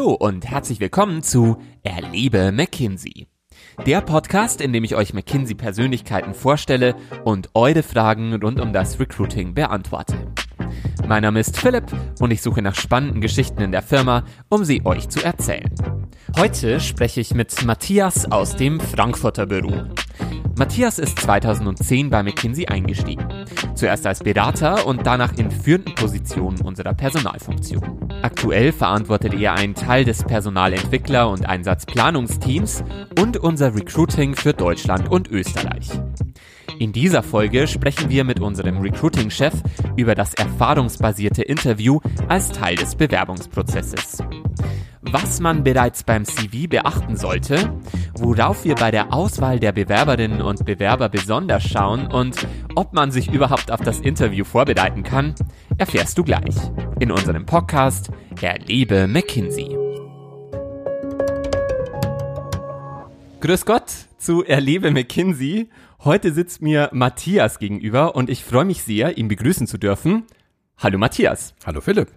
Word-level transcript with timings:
Hallo 0.00 0.14
und 0.14 0.46
herzlich 0.46 0.80
willkommen 0.80 1.22
zu 1.22 1.58
Erlebe 1.82 2.52
McKinsey. 2.52 3.26
Der 3.84 4.00
Podcast, 4.00 4.62
in 4.62 4.72
dem 4.72 4.82
ich 4.82 4.96
euch 4.96 5.12
McKinsey 5.12 5.54
Persönlichkeiten 5.54 6.32
vorstelle 6.32 6.96
und 7.22 7.50
eure 7.52 7.82
Fragen 7.82 8.32
rund 8.32 8.60
um 8.60 8.72
das 8.72 8.98
Recruiting 8.98 9.52
beantworte. 9.52 10.32
Mein 11.06 11.22
Name 11.22 11.40
ist 11.40 11.58
Philipp 11.58 11.84
und 12.20 12.30
ich 12.30 12.42
suche 12.42 12.62
nach 12.62 12.74
spannenden 12.74 13.20
Geschichten 13.20 13.62
in 13.62 13.72
der 13.72 13.82
Firma, 13.82 14.24
um 14.48 14.64
sie 14.64 14.84
euch 14.84 15.08
zu 15.08 15.24
erzählen. 15.24 15.70
Heute 16.36 16.80
spreche 16.80 17.20
ich 17.20 17.34
mit 17.34 17.64
Matthias 17.64 18.30
aus 18.30 18.56
dem 18.56 18.80
Frankfurter 18.80 19.46
Büro. 19.46 19.72
Matthias 20.60 20.98
ist 20.98 21.18
2010 21.20 22.10
bei 22.10 22.22
McKinsey 22.22 22.66
eingestiegen. 22.66 23.26
Zuerst 23.74 24.06
als 24.06 24.20
Berater 24.20 24.86
und 24.86 25.06
danach 25.06 25.32
in 25.38 25.50
führenden 25.50 25.94
Positionen 25.94 26.60
unserer 26.60 26.92
Personalfunktion. 26.92 28.10
Aktuell 28.22 28.70
verantwortet 28.72 29.32
er 29.34 29.54
einen 29.54 29.74
Teil 29.74 30.04
des 30.04 30.22
Personalentwickler- 30.22 31.30
und 31.30 31.48
Einsatzplanungsteams 31.48 32.84
und 33.18 33.38
unser 33.38 33.74
Recruiting 33.74 34.36
für 34.36 34.52
Deutschland 34.52 35.10
und 35.10 35.30
Österreich. 35.30 35.88
In 36.78 36.92
dieser 36.92 37.22
Folge 37.22 37.66
sprechen 37.66 38.08
wir 38.08 38.24
mit 38.24 38.40
unserem 38.40 38.78
Recruiting-Chef 38.78 39.54
über 39.96 40.14
das 40.14 40.34
erfahrungsbasierte 40.34 41.42
Interview 41.42 42.00
als 42.28 42.50
Teil 42.52 42.76
des 42.76 42.94
Bewerbungsprozesses 42.94 44.18
was 45.12 45.40
man 45.40 45.64
bereits 45.64 46.04
beim 46.04 46.24
CV 46.24 46.68
beachten 46.68 47.16
sollte, 47.16 47.72
worauf 48.14 48.64
wir 48.64 48.74
bei 48.74 48.90
der 48.90 49.12
Auswahl 49.12 49.58
der 49.58 49.72
Bewerberinnen 49.72 50.42
und 50.42 50.64
Bewerber 50.64 51.08
besonders 51.08 51.64
schauen 51.64 52.06
und 52.06 52.46
ob 52.74 52.92
man 52.92 53.10
sich 53.10 53.32
überhaupt 53.32 53.72
auf 53.72 53.80
das 53.80 54.00
Interview 54.00 54.44
vorbereiten 54.44 55.02
kann, 55.02 55.34
erfährst 55.78 56.18
du 56.18 56.24
gleich 56.24 56.54
in 57.00 57.10
unserem 57.10 57.46
Podcast 57.46 58.10
Erlebe 58.40 59.08
McKinsey. 59.08 59.76
Grüß 63.40 63.64
Gott 63.64 63.90
zu 64.18 64.44
Erlebe 64.44 64.90
McKinsey. 64.90 65.70
Heute 66.02 66.32
sitzt 66.32 66.62
mir 66.62 66.88
Matthias 66.94 67.58
gegenüber 67.58 68.14
und 68.16 68.30
ich 68.30 68.42
freue 68.42 68.64
mich 68.64 68.82
sehr, 68.82 69.18
ihn 69.18 69.28
begrüßen 69.28 69.66
zu 69.66 69.76
dürfen. 69.76 70.24
Hallo 70.78 70.96
Matthias. 70.96 71.54
Hallo 71.66 71.82
Philipp. 71.82 72.08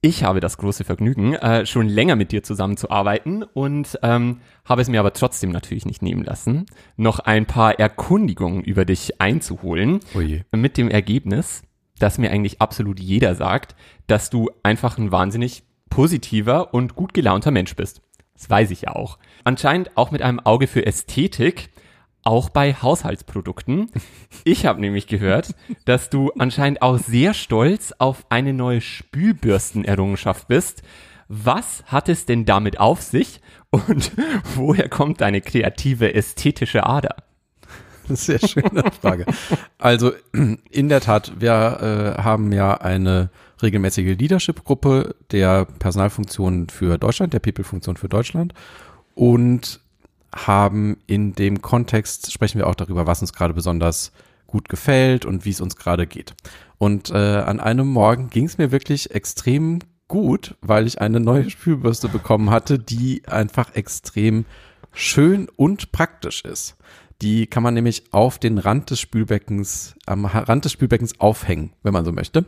Ich 0.00 0.24
habe 0.24 0.40
das 0.40 0.56
große 0.56 0.82
Vergnügen, 0.84 1.34
äh, 1.34 1.66
schon 1.66 1.86
länger 1.86 2.16
mit 2.16 2.32
dir 2.32 2.42
zusammenzuarbeiten 2.42 3.42
und 3.42 3.98
ähm, 4.02 4.40
habe 4.64 4.80
es 4.80 4.88
mir 4.88 5.00
aber 5.00 5.12
trotzdem 5.12 5.50
natürlich 5.50 5.84
nicht 5.84 6.00
nehmen 6.00 6.24
lassen, 6.24 6.64
noch 6.96 7.18
ein 7.18 7.44
paar 7.44 7.78
Erkundigungen 7.78 8.62
über 8.62 8.86
dich 8.86 9.20
einzuholen. 9.20 10.00
Oje. 10.14 10.46
Mit 10.50 10.78
dem 10.78 10.88
Ergebnis, 10.88 11.62
dass 11.98 12.16
mir 12.16 12.30
eigentlich 12.30 12.62
absolut 12.62 12.98
jeder 12.98 13.34
sagt, 13.34 13.76
dass 14.06 14.30
du 14.30 14.48
einfach 14.62 14.96
ein 14.96 15.12
wahnsinnig 15.12 15.62
positiver 15.90 16.72
und 16.72 16.94
gut 16.94 17.12
gelaunter 17.12 17.50
Mensch 17.50 17.76
bist. 17.76 18.00
Das 18.32 18.48
weiß 18.48 18.70
ich 18.70 18.82
ja 18.82 18.96
auch. 18.96 19.18
Anscheinend 19.44 19.94
auch 19.98 20.10
mit 20.10 20.22
einem 20.22 20.40
Auge 20.40 20.68
für 20.68 20.86
Ästhetik 20.86 21.68
auch 22.26 22.50
bei 22.50 22.74
Haushaltsprodukten. 22.74 23.90
Ich 24.44 24.66
habe 24.66 24.80
nämlich 24.80 25.06
gehört, 25.06 25.54
dass 25.84 26.10
du 26.10 26.32
anscheinend 26.38 26.82
auch 26.82 26.98
sehr 26.98 27.34
stolz 27.34 27.94
auf 27.98 28.26
eine 28.28 28.52
neue 28.52 28.80
Spülbürstenerrungenschaft 28.80 30.48
bist. 30.48 30.82
Was 31.28 31.84
hat 31.86 32.08
es 32.08 32.26
denn 32.26 32.44
damit 32.44 32.78
auf 32.80 33.02
sich 33.02 33.40
und 33.70 34.12
woher 34.54 34.88
kommt 34.88 35.20
deine 35.20 35.40
kreative 35.40 36.14
ästhetische 36.14 36.84
Ader? 36.84 37.16
Sehr 38.08 38.38
schöne 38.38 38.84
Frage. 39.00 39.26
Also 39.78 40.12
in 40.32 40.88
der 40.88 41.00
Tat, 41.00 41.32
wir 41.38 42.16
äh, 42.18 42.22
haben 42.22 42.52
ja 42.52 42.74
eine 42.74 43.30
regelmäßige 43.62 44.16
Leadership-Gruppe 44.18 45.16
der 45.32 45.64
Personalfunktion 45.64 46.68
für 46.68 46.98
Deutschland, 46.98 47.32
der 47.32 47.40
People-Funktion 47.40 47.96
für 47.96 48.08
Deutschland. 48.08 48.52
Und 49.14 49.80
haben 50.36 50.98
in 51.06 51.32
dem 51.34 51.62
Kontext, 51.62 52.32
sprechen 52.32 52.58
wir 52.58 52.66
auch 52.66 52.74
darüber, 52.74 53.06
was 53.06 53.20
uns 53.20 53.32
gerade 53.32 53.54
besonders 53.54 54.12
gut 54.46 54.68
gefällt 54.68 55.24
und 55.24 55.44
wie 55.44 55.50
es 55.50 55.60
uns 55.60 55.76
gerade 55.76 56.06
geht. 56.06 56.34
Und 56.78 57.10
äh, 57.10 57.14
an 57.14 57.60
einem 57.60 57.88
Morgen 57.88 58.30
ging 58.30 58.44
es 58.44 58.58
mir 58.58 58.70
wirklich 58.70 59.14
extrem 59.14 59.80
gut, 60.08 60.54
weil 60.60 60.86
ich 60.86 61.00
eine 61.00 61.20
neue 61.20 61.50
Spülbürste 61.50 62.08
bekommen 62.08 62.50
hatte, 62.50 62.78
die 62.78 63.22
einfach 63.26 63.74
extrem 63.74 64.44
schön 64.92 65.48
und 65.56 65.92
praktisch 65.92 66.44
ist. 66.44 66.76
Die 67.22 67.46
kann 67.46 67.62
man 67.62 67.74
nämlich 67.74 68.12
auf 68.12 68.38
den 68.38 68.58
Rand 68.58 68.90
des 68.90 69.00
Spülbeckens, 69.00 69.94
am 70.04 70.26
Rand 70.26 70.66
des 70.66 70.72
Spülbeckens 70.72 71.18
aufhängen, 71.18 71.72
wenn 71.82 71.94
man 71.94 72.04
so 72.04 72.12
möchte. 72.12 72.44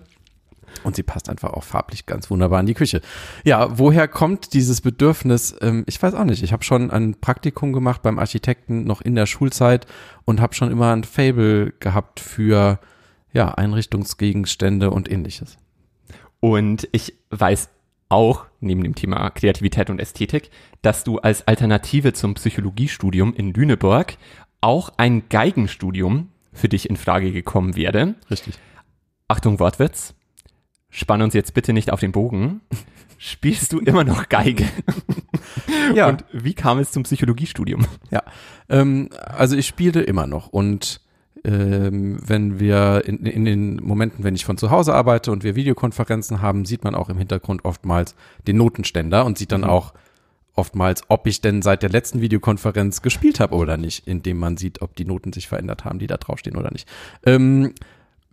Und 0.85 0.97
sie 0.97 1.03
passt 1.03 1.29
einfach 1.29 1.53
auch 1.53 1.65
farblich 1.65 2.07
ganz 2.07 2.31
wunderbar 2.31 2.61
in 2.61 2.67
die 2.67 2.75
Küche. 2.75 3.01
Ja, 3.45 3.79
woher 3.79 4.09
kommt 4.09 4.53
dieses 4.53 4.81
Bedürfnis? 4.81 5.57
Ähm, 5.61 5.85
ich 5.87 6.01
weiß 6.03 6.15
auch 6.15 6.25
nicht. 6.25 6.43
Ich 6.43 6.53
habe 6.53 6.65
schon 6.65 6.91
ein 6.91 7.15
Praktikum 7.21 7.73
gemacht 7.73 8.03
beim 8.03 8.19
Architekten 8.19 8.85
noch 8.85 9.01
in 9.01 9.15
der 9.15 9.27
Schulzeit 9.27 9.87
und 10.25 10.41
habe 10.41 10.55
schon 10.55 10.71
immer 10.71 10.93
ein 10.93 11.05
Fable 11.05 11.73
gehabt 11.81 12.21
für 12.21 12.79
ja, 13.33 13.53
Einrichtungsgegenstände 13.55 14.91
und 14.91 15.11
ähnliches. 15.11 15.57
Und 16.41 16.89
ich 16.93 17.15
weiß 17.31 17.69
auch, 18.09 18.47
neben 18.61 18.83
dem 18.83 18.95
Thema 18.95 19.31
Kreativität 19.31 19.91
und 19.91 20.01
Ästhetik, 20.01 20.51
dass 20.83 21.05
du 21.05 21.19
als 21.19 21.47
Alternative 21.47 22.13
zum 22.13 22.35
Psychologiestudium 22.35 23.35
in 23.35 23.53
Lüneburg 23.53 24.17
auch 24.61 24.91
ein 24.97 25.29
Geigenstudium 25.29 26.31
für 26.53 26.69
dich 26.69 26.89
in 26.89 26.97
Frage 26.97 27.33
gekommen 27.33 27.77
wäre. 27.77 28.15
Richtig. 28.31 28.59
Achtung, 29.29 29.61
Wortwitz 29.61 30.15
spann 30.91 31.23
uns 31.23 31.35
jetzt 31.35 31.55
bitte 31.55 31.73
nicht 31.73 31.93
auf 31.93 32.01
den 32.01 32.13
Bogen. 32.13 32.61
Spielst 33.19 33.73
du 33.73 33.81
immer 33.81 34.05
noch 34.05 34.29
Geige? 34.29 34.67
ja. 35.95 36.09
Und 36.09 36.25
wie 36.33 36.55
kam 36.55 36.79
es 36.79 36.93
zum 36.93 37.03
Psychologiestudium? 37.03 37.87
Ja, 38.11 38.23
ähm, 38.69 39.09
also 39.17 39.57
ich 39.57 39.67
spiele 39.67 40.03
immer 40.03 40.27
noch 40.27 40.49
und 40.49 41.01
ähm, 41.45 42.19
wenn 42.25 42.61
wir 42.61 43.03
in, 43.07 43.25
in 43.25 43.45
den 43.45 43.77
Momenten, 43.77 44.25
wenn 44.25 44.35
ich 44.35 44.45
von 44.45 44.59
zu 44.59 44.71
Hause 44.71 44.95
arbeite 44.95 45.33
und 45.33 45.45
wir 45.45 45.57
Videokonferenzen 45.57 46.43
haben, 46.43 46.65
sieht 46.65 46.85
man 46.85 46.95
auch 46.95 47.09
im 47.09 47.19
Hintergrund 47.19 47.65
oftmals 47.65 48.15
den 48.47 48.57
Notenständer 48.57 49.25
und 49.25 49.39
sieht 49.39 49.53
dann 49.53 49.63
mhm. 49.63 49.69
auch 49.71 49.95
oftmals, 50.55 51.03
ob 51.09 51.27
ich 51.27 51.41
denn 51.41 51.63
seit 51.63 51.83
der 51.83 51.91
letzten 51.91 52.21
Videokonferenz 52.21 53.03
gespielt 53.03 53.41
habe 53.41 53.55
oder 53.55 53.77
nicht, 53.77 54.07
indem 54.09 54.39
man 54.39 54.57
sieht, 54.57 54.83
ob 54.83 54.97
die 54.97 55.05
Noten 55.05 55.33
sich 55.33 55.47
verändert 55.49 55.85
haben, 55.85 55.99
die 55.99 56.09
da 56.09 56.17
draufstehen 56.17 56.57
oder 56.57 56.73
nicht. 56.73 56.89
Ähm, 57.25 57.73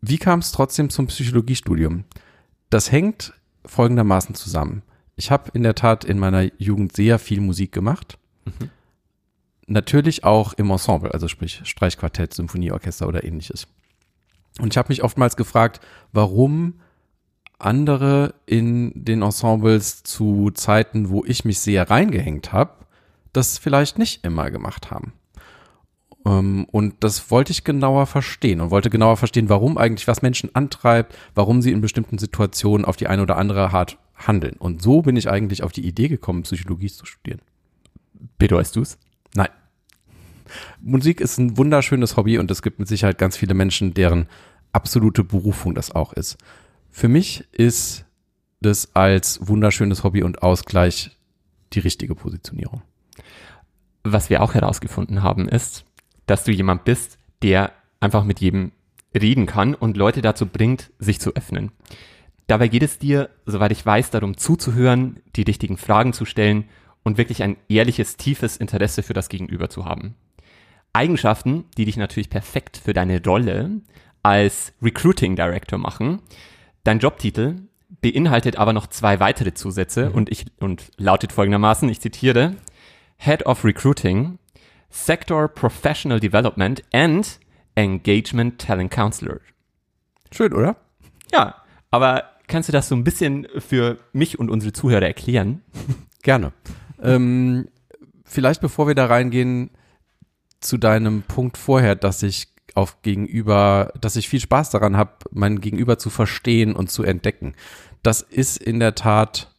wie 0.02 0.18
kam 0.18 0.40
es 0.40 0.52
trotzdem 0.52 0.90
zum 0.90 1.08
Psychologiestudium? 1.08 2.04
Das 2.70 2.92
hängt 2.92 3.34
folgendermaßen 3.66 4.36
zusammen. 4.36 4.84
Ich 5.16 5.32
habe 5.32 5.52
in 5.54 5.64
der 5.64 5.76
Tat 5.76 6.04
in 6.04 6.20
meiner 6.20 6.50
Jugend 6.60 6.94
sehr 6.96 7.20
viel 7.20 7.42
Musik 7.42 7.72
gemacht. 7.72 8.18
Mhm. 8.46 8.70
Natürlich 9.68 10.24
auch 10.24 10.54
im 10.54 10.70
Ensemble, 10.70 11.12
also 11.12 11.28
sprich 11.28 11.62
Streichquartett, 11.64 12.34
Symphonieorchester 12.34 13.08
oder 13.08 13.24
ähnliches. 13.24 13.68
Und 14.60 14.74
ich 14.74 14.78
habe 14.78 14.90
mich 14.90 15.04
oftmals 15.04 15.36
gefragt, 15.36 15.80
warum 16.12 16.76
andere 17.58 18.36
in 18.46 18.92
den 18.96 19.22
Ensembles 19.22 20.04
zu 20.04 20.52
Zeiten, 20.52 21.10
wo 21.10 21.24
ich 21.26 21.46
mich 21.46 21.60
sehr 21.60 21.90
reingehängt 21.90 22.52
habe, 22.52 22.86
das 23.34 23.58
vielleicht 23.58 23.98
nicht 23.98 24.24
immer 24.24 24.52
gemacht 24.52 24.92
haben. 24.92 25.14
Ähm, 26.26 26.66
und 26.72 26.96
das 27.02 27.32
wollte 27.32 27.52
ich 27.52 27.64
genauer 27.64 28.08
verstehen 28.08 28.62
und 28.62 28.72
wollte 28.72 28.90
genauer 28.90 29.18
verstehen, 29.18 29.50
warum 29.50 29.78
eigentlich 29.78 30.08
was 30.08 30.22
Menschen 30.22 30.54
antreibt, 30.54 31.16
warum 31.36 31.62
sie 31.62 31.72
in 31.72 31.82
bestimmten 31.82 32.18
Situationen 32.18 32.86
auf 32.86 32.98
die 32.98 33.08
eine 33.08 33.22
oder 33.22 33.38
andere 33.38 33.72
Art 33.72 33.98
handeln. 34.16 34.56
Und 34.58 34.82
so 34.82 35.02
bin 35.02 35.16
ich 35.16 35.30
eigentlich 35.30 35.64
auf 35.64 35.72
die 35.72 35.86
Idee 35.86 36.08
gekommen, 36.08 36.44
Psychologie 36.44 36.90
zu 36.90 37.06
studieren. 37.06 37.42
Bedeutest 38.38 38.76
du 38.76 38.82
es? 38.82 38.98
Nein. 39.36 39.50
Musik 40.82 41.22
ist 41.22 41.38
ein 41.38 41.58
wunderschönes 41.58 42.18
Hobby 42.18 42.38
und 42.38 42.50
es 42.52 42.62
gibt 42.62 42.80
mit 42.80 42.88
Sicherheit 42.88 43.18
ganz 43.18 43.38
viele 43.38 43.54
Menschen, 43.54 43.94
deren 43.94 44.28
absolute 44.72 45.24
Berufung 45.24 45.76
das 45.76 45.92
auch 45.92 46.14
ist. 46.14 46.38
Für 46.92 47.08
mich 47.08 47.44
ist 47.52 48.06
das 48.62 48.96
als 48.96 49.46
wunderschönes 49.46 50.04
Hobby 50.04 50.24
und 50.24 50.44
Ausgleich 50.44 51.12
die 51.74 51.80
richtige 51.80 52.16
Positionierung. 52.16 52.82
Was 54.04 54.30
wir 54.30 54.42
auch 54.42 54.54
herausgefunden 54.54 55.24
haben, 55.24 55.50
ist, 55.50 55.84
dass 56.26 56.44
du 56.44 56.52
jemand 56.52 56.84
bist, 56.86 57.18
der 57.42 57.72
einfach 58.00 58.24
mit 58.24 58.40
jedem 58.40 58.72
reden 59.14 59.46
kann 59.46 59.76
und 59.76 59.98
Leute 59.98 60.22
dazu 60.22 60.46
bringt, 60.46 60.92
sich 61.00 61.20
zu 61.20 61.36
öffnen. 61.36 61.72
Dabei 62.48 62.68
geht 62.68 62.84
es 62.84 63.00
dir, 63.00 63.30
soweit 63.46 63.72
ich 63.72 63.86
weiß, 63.86 64.12
darum 64.12 64.38
zuzuhören, 64.38 65.22
die 65.36 65.44
richtigen 65.44 65.78
Fragen 65.78 66.14
zu 66.14 66.26
stellen 66.26 66.66
und 67.04 67.18
wirklich 67.18 67.44
ein 67.44 67.58
ehrliches, 67.70 68.18
tiefes 68.18 68.58
Interesse 68.58 69.04
für 69.04 69.14
das 69.14 69.30
Gegenüber 69.30 69.70
zu 69.70 69.86
haben. 69.86 70.16
Eigenschaften, 70.94 71.66
die 71.78 71.86
dich 71.86 71.98
natürlich 71.98 72.30
perfekt 72.30 72.78
für 72.78 72.94
deine 72.94 73.24
Rolle 73.24 73.82
als 74.24 74.74
Recruiting 74.82 75.36
Director 75.36 75.78
machen. 75.78 76.20
Dein 76.84 77.00
Jobtitel 77.00 77.62
beinhaltet 78.02 78.58
aber 78.58 78.74
noch 78.74 78.88
zwei 78.88 79.20
weitere 79.20 79.54
Zusätze 79.54 80.10
mhm. 80.10 80.16
und 80.16 80.32
ich 80.32 80.46
und 80.60 80.92
lautet 80.98 81.32
folgendermaßen, 81.32 81.90
ich 81.90 82.00
zitiere 82.00 82.56
Head 83.18 83.46
of 83.46 83.64
Recruiting 83.64 84.40
Sector 84.96 85.50
Professional 85.50 86.22
Development 86.22 86.82
and 86.94 87.40
Engagement 87.76 88.60
Talent 88.60 88.92
Counselor. 88.92 89.42
Schön, 90.32 90.54
oder? 90.54 90.78
Ja, 91.32 91.56
aber 91.92 92.24
kannst 92.48 92.70
du 92.70 92.74
das 92.74 92.88
so 92.88 92.96
ein 92.96 93.04
bisschen 93.04 93.46
für 93.60 93.98
mich 94.14 94.40
und 94.40 94.50
unsere 94.50 94.72
Zuhörer 94.72 95.06
erklären? 95.06 95.62
Gerne. 96.24 96.54
ähm, 97.04 97.68
vielleicht 98.24 98.62
bevor 98.62 98.88
wir 98.88 98.96
da 98.96 99.06
reingehen, 99.06 99.70
zu 100.62 100.78
deinem 100.78 101.24
Punkt 101.24 101.58
vorher, 101.58 101.96
dass 101.96 102.24
ich 102.24 102.48
auf 102.74 103.02
Gegenüber, 103.02 103.92
dass 104.00 104.16
ich 104.16 104.30
viel 104.30 104.40
Spaß 104.40 104.70
daran 104.70 104.96
habe, 104.98 105.12
mein 105.32 105.60
Gegenüber 105.60 105.98
zu 105.98 106.10
verstehen 106.10 106.74
und 106.76 106.90
zu 106.90 107.04
entdecken. 107.04 107.54
Das 108.02 108.22
ist 108.22 108.58
in 108.58 108.80
der 108.80 108.96
Tat, 108.96 109.54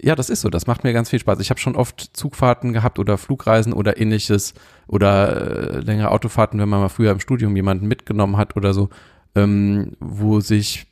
ja, 0.00 0.14
das 0.14 0.28
ist 0.28 0.42
so. 0.42 0.50
Das 0.50 0.66
macht 0.66 0.84
mir 0.84 0.92
ganz 0.92 1.10
viel 1.10 1.18
Spaß. 1.18 1.40
Ich 1.40 1.50
habe 1.50 1.60
schon 1.60 1.76
oft 1.76 2.10
Zugfahrten 2.12 2.72
gehabt 2.72 2.98
oder 2.98 3.16
Flugreisen 3.16 3.72
oder 3.72 3.98
ähnliches 3.98 4.54
oder 4.86 5.76
äh, 5.76 5.80
längere 5.80 6.10
Autofahrten, 6.10 6.60
wenn 6.60 6.68
man 6.68 6.80
mal 6.80 6.88
früher 6.88 7.12
im 7.12 7.20
Studium 7.20 7.56
jemanden 7.56 7.86
mitgenommen 7.86 8.36
hat 8.36 8.56
oder 8.56 8.74
so, 8.74 8.90
ähm, 9.34 9.92
wo 10.00 10.40
sich 10.40 10.86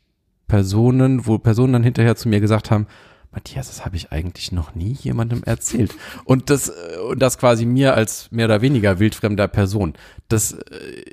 Personen, 0.46 1.26
wo 1.26 1.38
Personen 1.38 1.74
dann 1.74 1.82
hinterher 1.82 2.16
zu 2.16 2.28
mir 2.28 2.40
gesagt 2.40 2.70
haben, 2.70 2.86
Matthias, 3.34 3.66
das 3.66 3.84
habe 3.84 3.96
ich 3.96 4.12
eigentlich 4.12 4.52
noch 4.52 4.74
nie 4.74 4.92
jemandem 4.92 5.42
erzählt. 5.44 5.94
Und 6.24 6.50
das, 6.50 6.68
äh, 6.68 6.98
und 7.10 7.20
das 7.20 7.36
quasi 7.36 7.66
mir 7.66 7.94
als 7.94 8.30
mehr 8.30 8.46
oder 8.46 8.62
weniger 8.62 9.00
wildfremder 9.00 9.48
Person. 9.48 9.94
Das, 10.28 10.52
äh, 10.52 11.04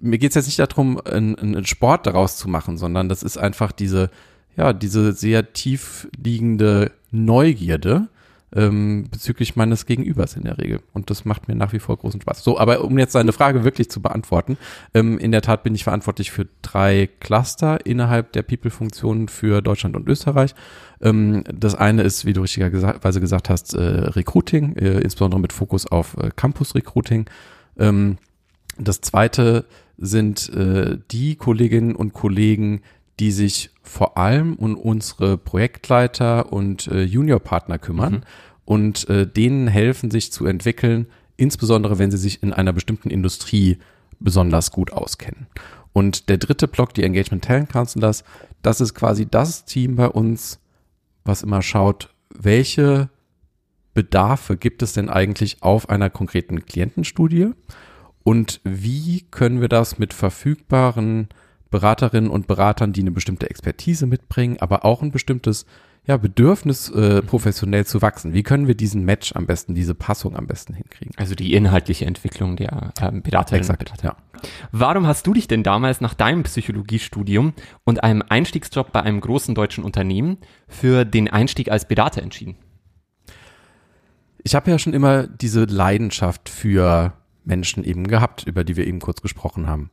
mir 0.00 0.18
geht 0.18 0.30
es 0.30 0.34
jetzt 0.36 0.46
nicht 0.46 0.58
darum, 0.58 1.00
einen, 1.00 1.36
einen 1.36 1.66
Sport 1.66 2.06
daraus 2.06 2.36
zu 2.36 2.48
machen, 2.48 2.76
sondern 2.76 3.08
das 3.08 3.22
ist 3.22 3.38
einfach 3.38 3.72
diese, 3.72 4.10
ja, 4.56 4.72
diese 4.72 5.12
sehr 5.12 5.52
tief 5.52 6.08
liegende 6.16 6.92
Neugierde, 7.10 8.08
ähm, 8.54 9.06
bezüglich 9.10 9.56
meines 9.56 9.86
Gegenübers 9.86 10.34
in 10.34 10.44
der 10.44 10.58
Regel. 10.58 10.80
Und 10.92 11.10
das 11.10 11.24
macht 11.24 11.48
mir 11.48 11.54
nach 11.54 11.72
wie 11.72 11.78
vor 11.78 11.96
großen 11.96 12.20
Spaß. 12.20 12.42
So, 12.42 12.58
aber 12.58 12.82
um 12.84 12.98
jetzt 12.98 13.14
deine 13.14 13.32
Frage 13.32 13.64
wirklich 13.64 13.90
zu 13.90 14.02
beantworten, 14.02 14.56
ähm, 14.94 15.18
in 15.18 15.30
der 15.30 15.42
Tat 15.42 15.62
bin 15.62 15.74
ich 15.74 15.84
verantwortlich 15.84 16.30
für 16.30 16.46
drei 16.62 17.08
Cluster 17.20 17.84
innerhalb 17.86 18.32
der 18.32 18.42
People-Funktionen 18.42 19.28
für 19.28 19.62
Deutschland 19.62 19.96
und 19.96 20.08
Österreich. 20.08 20.54
Ähm, 21.00 21.44
das 21.52 21.74
eine 21.74 22.02
ist, 22.02 22.24
wie 22.24 22.32
du 22.32 22.42
richtigerweise 22.42 23.20
gesagt 23.20 23.50
hast, 23.50 23.74
äh, 23.74 23.80
Recruiting, 23.80 24.74
äh, 24.76 25.00
insbesondere 25.00 25.40
mit 25.40 25.52
Fokus 25.52 25.86
auf 25.86 26.16
äh, 26.16 26.30
Campus-Recruiting. 26.34 27.26
Ähm, 27.78 28.18
das 28.78 29.00
zweite 29.00 29.66
sind 29.96 30.48
äh, 30.54 30.98
die 31.10 31.36
Kolleginnen 31.36 31.94
und 31.94 32.14
Kollegen, 32.14 32.80
die 33.20 33.30
sich 33.30 33.70
vor 33.82 34.16
allem 34.16 34.56
um 34.56 34.76
unsere 34.76 35.36
Projektleiter 35.36 36.52
und 36.52 36.86
äh, 36.88 37.02
Juniorpartner 37.02 37.78
kümmern 37.78 38.12
mhm. 38.14 38.22
und 38.64 39.08
äh, 39.10 39.26
denen 39.26 39.68
helfen, 39.68 40.10
sich 40.10 40.32
zu 40.32 40.46
entwickeln, 40.46 41.06
insbesondere 41.36 41.98
wenn 41.98 42.10
sie 42.10 42.16
sich 42.16 42.42
in 42.42 42.52
einer 42.52 42.72
bestimmten 42.72 43.10
Industrie 43.10 43.78
besonders 44.18 44.70
gut 44.72 44.92
auskennen. 44.92 45.46
Und 45.92 46.28
der 46.28 46.38
dritte 46.38 46.66
Block, 46.66 46.94
die 46.94 47.02
Engagement 47.02 47.44
Talent 47.44 47.68
Counselors, 47.68 48.24
das 48.62 48.80
ist 48.80 48.94
quasi 48.94 49.26
das 49.26 49.64
Team 49.64 49.96
bei 49.96 50.08
uns, 50.08 50.60
was 51.24 51.42
immer 51.42 51.62
schaut, 51.62 52.14
welche 52.34 53.10
Bedarfe 53.92 54.56
gibt 54.56 54.82
es 54.82 54.94
denn 54.94 55.10
eigentlich 55.10 55.62
auf 55.62 55.90
einer 55.90 56.08
konkreten 56.08 56.64
Klientenstudie 56.64 57.50
und 58.22 58.60
wie 58.64 59.26
können 59.30 59.60
wir 59.60 59.68
das 59.68 59.98
mit 59.98 60.14
verfügbaren 60.14 61.28
Beraterinnen 61.70 62.30
und 62.30 62.46
Beratern, 62.46 62.92
die 62.92 63.00
eine 63.00 63.10
bestimmte 63.10 63.48
Expertise 63.48 64.06
mitbringen, 64.06 64.58
aber 64.60 64.84
auch 64.84 65.02
ein 65.02 65.12
bestimmtes 65.12 65.66
ja, 66.06 66.16
Bedürfnis, 66.16 66.88
äh, 66.90 67.22
professionell 67.22 67.84
zu 67.84 68.02
wachsen. 68.02 68.32
Wie 68.32 68.42
können 68.42 68.66
wir 68.66 68.74
diesen 68.74 69.04
Match 69.04 69.32
am 69.36 69.46
besten, 69.46 69.74
diese 69.74 69.94
Passung 69.94 70.34
am 70.36 70.46
besten 70.46 70.74
hinkriegen? 70.74 71.14
Also 71.16 71.34
die 71.34 71.54
inhaltliche 71.54 72.06
Entwicklung 72.06 72.56
der 72.56 72.92
ähm, 73.00 73.22
Beraterinnen 73.22 73.60
Exakt, 73.60 73.90
und 73.90 74.02
Berater. 74.02 74.16
Ja. 74.42 74.50
Warum 74.72 75.06
hast 75.06 75.26
du 75.26 75.34
dich 75.34 75.46
denn 75.46 75.62
damals 75.62 76.00
nach 76.00 76.14
deinem 76.14 76.42
Psychologiestudium 76.42 77.52
und 77.84 78.02
einem 78.02 78.22
Einstiegsjob 78.28 78.92
bei 78.92 79.02
einem 79.02 79.20
großen 79.20 79.54
deutschen 79.54 79.84
Unternehmen 79.84 80.38
für 80.68 81.04
den 81.04 81.28
Einstieg 81.28 81.70
als 81.70 81.86
Berater 81.86 82.22
entschieden? 82.22 82.56
Ich 84.42 84.54
habe 84.54 84.70
ja 84.70 84.78
schon 84.78 84.94
immer 84.94 85.26
diese 85.26 85.64
Leidenschaft 85.64 86.48
für 86.48 87.12
Menschen 87.44 87.84
eben 87.84 88.06
gehabt, 88.06 88.44
über 88.46 88.64
die 88.64 88.76
wir 88.76 88.86
eben 88.86 89.00
kurz 89.00 89.20
gesprochen 89.20 89.66
haben 89.66 89.90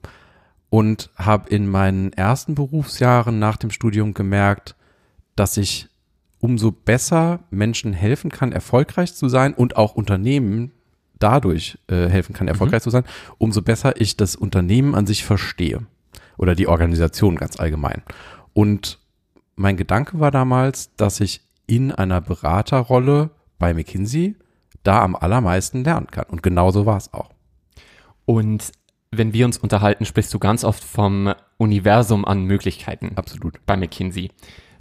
und 0.70 1.10
habe 1.16 1.50
in 1.50 1.68
meinen 1.68 2.14
ersten 2.14 2.56
Berufsjahren 2.56 3.40
nach 3.40 3.58
dem 3.58 3.72
Studium 3.72 4.14
gemerkt, 4.14 4.76
dass 5.36 5.58
ich 5.58 5.88
umso 6.40 6.72
besser 6.72 7.40
Menschen 7.50 7.94
helfen 7.94 8.32
kann, 8.32 8.52
erfolgreich 8.52 9.14
zu 9.16 9.30
sein 9.30 9.54
und 9.54 9.78
auch 9.78 9.96
Unternehmen 9.96 10.72
dadurch 11.20 11.80
äh, 11.88 12.08
helfen 12.08 12.34
kann, 12.34 12.48
erfolgreich 12.48 12.82
mhm. 12.82 12.84
zu 12.84 12.90
sein, 12.92 13.04
umso 13.38 13.62
besser 13.62 14.00
ich 14.00 14.18
das 14.18 14.36
Unternehmen 14.36 14.94
an 14.94 15.08
sich 15.08 15.26
verstehe 15.26 15.86
oder 16.38 16.54
die 16.54 16.68
Organisation 16.68 17.36
ganz 17.38 17.60
allgemein. 17.60 18.04
Und 18.54 19.00
mein 19.56 19.78
Gedanke 19.78 20.20
war 20.20 20.32
damals, 20.32 20.96
dass 20.96 21.20
ich 21.20 21.42
in 21.66 21.92
einer 21.92 22.22
Beraterrolle 22.22 23.32
bei 23.58 23.74
McKinsey 23.74 24.36
da 24.84 25.02
am 25.02 25.16
allermeisten 25.16 25.84
lernen 25.84 26.08
kann. 26.08 26.26
Und 26.30 26.44
genauso 26.44 26.86
war 26.86 26.98
es 26.98 27.14
auch. 27.14 27.30
Und 28.26 28.72
wenn 29.12 29.34
wir 29.34 29.46
uns 29.46 29.58
unterhalten, 29.58 30.06
sprichst 30.06 30.34
du 30.34 30.40
ganz 30.40 30.64
oft 30.64 30.84
vom 30.84 31.34
Universum 31.58 32.26
an 32.26 32.44
Möglichkeiten. 32.44 33.14
Absolut. 33.16 33.66
Bei 33.66 33.78
McKinsey. 33.78 34.32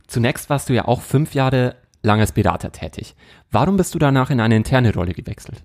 Zunächst 0.06 0.50
warst 0.50 0.68
du 0.68 0.74
ja 0.74 0.86
auch 0.86 1.00
fünf 1.00 1.34
Jahre 1.34 1.76
lang 2.02 2.20
als 2.20 2.32
Berater 2.32 2.72
tätig. 2.72 3.14
Warum 3.50 3.76
bist 3.76 3.94
du 3.94 3.98
danach 3.98 4.30
in 4.30 4.40
eine 4.40 4.56
interne 4.56 4.94
Rolle 4.94 5.12
gewechselt? 5.12 5.62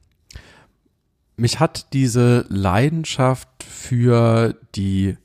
Mich 1.37 1.59
hat 1.59 1.93
diese 1.93 2.45
Leidenschaft 2.49 3.47
für 3.63 4.55
die, 4.75 5.17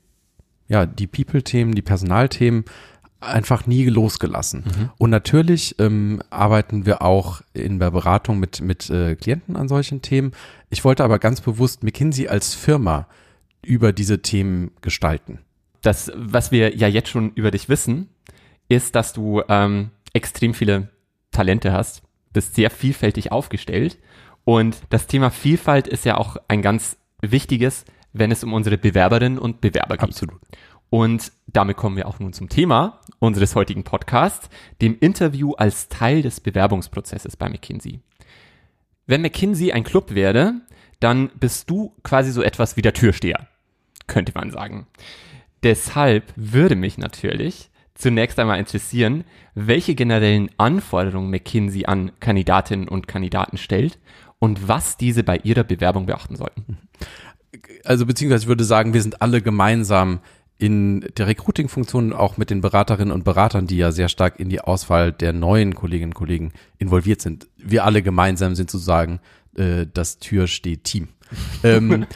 ja, 0.67 0.85
die 0.85 1.07
People-Themen, 1.07 1.75
die 1.75 1.81
Personalthemen 1.81 2.65
einfach 3.19 3.65
nie 3.65 3.85
losgelassen. 3.85 4.63
Mhm. 4.65 4.89
Und 4.97 5.09
natürlich 5.09 5.75
ähm, 5.79 6.21
arbeiten 6.29 6.85
wir 6.85 7.01
auch 7.01 7.41
in 7.53 7.79
der 7.79 7.91
Beratung 7.91 8.39
mit, 8.39 8.61
mit 8.61 8.89
äh, 8.89 9.15
Klienten 9.15 9.55
an 9.55 9.67
solchen 9.67 10.01
Themen. 10.01 10.31
Ich 10.69 10.83
wollte 10.85 11.03
aber 11.03 11.19
ganz 11.19 11.41
bewusst 11.41 11.83
McKinsey 11.83 12.27
als 12.27 12.53
Firma 12.53 13.07
über 13.67 13.93
diese 13.93 14.21
Themen 14.21 14.71
gestalten? 14.81 15.39
Das, 15.81 16.11
was 16.15 16.51
wir 16.51 16.75
ja 16.75 16.87
jetzt 16.87 17.09
schon 17.09 17.31
über 17.33 17.51
dich 17.51 17.69
wissen, 17.69 18.09
ist, 18.67 18.95
dass 18.95 19.13
du 19.13 19.41
ähm, 19.47 19.91
extrem 20.13 20.53
viele 20.53 20.89
Talente 21.31 21.71
hast, 21.71 22.01
bist 22.33 22.55
sehr 22.55 22.69
vielfältig 22.69 23.31
aufgestellt 23.31 23.97
und 24.43 24.77
das 24.89 25.07
Thema 25.07 25.29
Vielfalt 25.29 25.87
ist 25.87 26.05
ja 26.05 26.17
auch 26.17 26.37
ein 26.47 26.61
ganz 26.61 26.97
wichtiges, 27.21 27.85
wenn 28.13 28.31
es 28.31 28.43
um 28.43 28.53
unsere 28.53 28.77
Bewerberinnen 28.77 29.39
und 29.39 29.59
Bewerber 29.59 29.97
geht. 29.97 30.09
Absolut. 30.09 30.39
Und 30.89 31.33
damit 31.47 31.75
kommen 31.75 31.97
wir 31.97 32.07
auch 32.07 32.19
nun 32.19 32.31
zum 32.31 32.47
Thema 32.47 33.01
unseres 33.19 33.55
heutigen 33.55 33.83
Podcasts, 33.83 34.49
dem 34.81 34.97
Interview 34.99 35.51
als 35.53 35.89
Teil 35.89 36.21
des 36.21 36.39
Bewerbungsprozesses 36.39 37.35
bei 37.35 37.49
McKinsey. 37.49 37.99
Wenn 39.05 39.21
McKinsey 39.21 39.73
ein 39.73 39.83
Club 39.83 40.15
werde, 40.15 40.61
dann 41.01 41.29
bist 41.39 41.69
du 41.69 41.93
quasi 42.03 42.31
so 42.31 42.41
etwas 42.41 42.77
wie 42.77 42.81
der 42.81 42.93
Türsteher 42.93 43.47
könnte 44.07 44.31
man 44.35 44.51
sagen. 44.51 44.87
Deshalb 45.63 46.23
würde 46.35 46.75
mich 46.75 46.97
natürlich 46.97 47.69
zunächst 47.95 48.39
einmal 48.39 48.59
interessieren, 48.59 49.23
welche 49.55 49.95
generellen 49.95 50.49
Anforderungen 50.57 51.31
McKinsey 51.31 51.85
an 51.85 52.11
Kandidatinnen 52.19 52.87
und 52.87 53.07
Kandidaten 53.07 53.57
stellt 53.57 53.97
und 54.39 54.67
was 54.67 54.97
diese 54.97 55.23
bei 55.23 55.37
ihrer 55.37 55.63
Bewerbung 55.63 56.05
beachten 56.05 56.35
sollten. 56.35 56.77
Also 57.83 58.05
beziehungsweise 58.05 58.43
ich 58.43 58.47
würde 58.47 58.63
sagen, 58.63 58.93
wir 58.93 59.01
sind 59.01 59.21
alle 59.21 59.41
gemeinsam 59.41 60.19
in 60.59 61.01
der 61.17 61.27
Recruiting-Funktion 61.27 62.13
auch 62.13 62.37
mit 62.37 62.49
den 62.49 62.61
Beraterinnen 62.61 63.11
und 63.11 63.23
Beratern, 63.23 63.67
die 63.67 63.77
ja 63.77 63.91
sehr 63.91 64.09
stark 64.09 64.39
in 64.39 64.49
die 64.49 64.61
Auswahl 64.61 65.11
der 65.11 65.33
neuen 65.33 65.75
Kolleginnen 65.75 66.11
und 66.11 66.15
Kollegen 66.15 66.51
involviert 66.79 67.21
sind. 67.21 67.47
Wir 67.57 67.85
alle 67.85 68.01
gemeinsam 68.01 68.55
sind 68.55 68.69
sozusagen 68.69 69.19
äh, 69.55 69.85
das 69.91 70.17
Türsteht-Team. 70.19 71.09
ähm, 71.63 72.07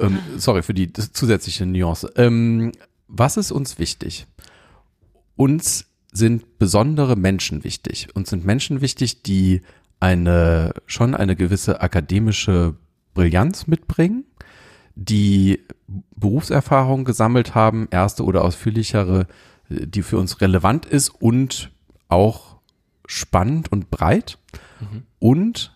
ähm, 0.00 0.18
sorry 0.36 0.62
für 0.62 0.74
die 0.74 0.92
zusätzliche 0.92 1.66
Nuance. 1.66 2.12
Ähm, 2.16 2.72
was 3.08 3.36
ist 3.36 3.52
uns 3.52 3.78
wichtig? 3.78 4.26
Uns 5.36 5.86
sind 6.12 6.58
besondere 6.58 7.16
Menschen 7.16 7.64
wichtig. 7.64 8.08
Uns 8.14 8.30
sind 8.30 8.44
Menschen 8.44 8.80
wichtig, 8.80 9.22
die 9.22 9.62
eine, 10.00 10.74
schon 10.86 11.14
eine 11.14 11.36
gewisse 11.36 11.80
akademische 11.80 12.74
Brillanz 13.14 13.66
mitbringen, 13.66 14.24
die 14.94 15.60
Berufserfahrung 16.16 17.04
gesammelt 17.04 17.54
haben, 17.54 17.88
erste 17.90 18.24
oder 18.24 18.44
ausführlichere, 18.44 19.26
die 19.68 20.02
für 20.02 20.18
uns 20.18 20.40
relevant 20.40 20.86
ist 20.86 21.08
und 21.08 21.70
auch 22.08 22.56
spannend 23.06 23.72
und 23.72 23.90
breit 23.90 24.38
mhm. 24.80 25.02
und 25.18 25.73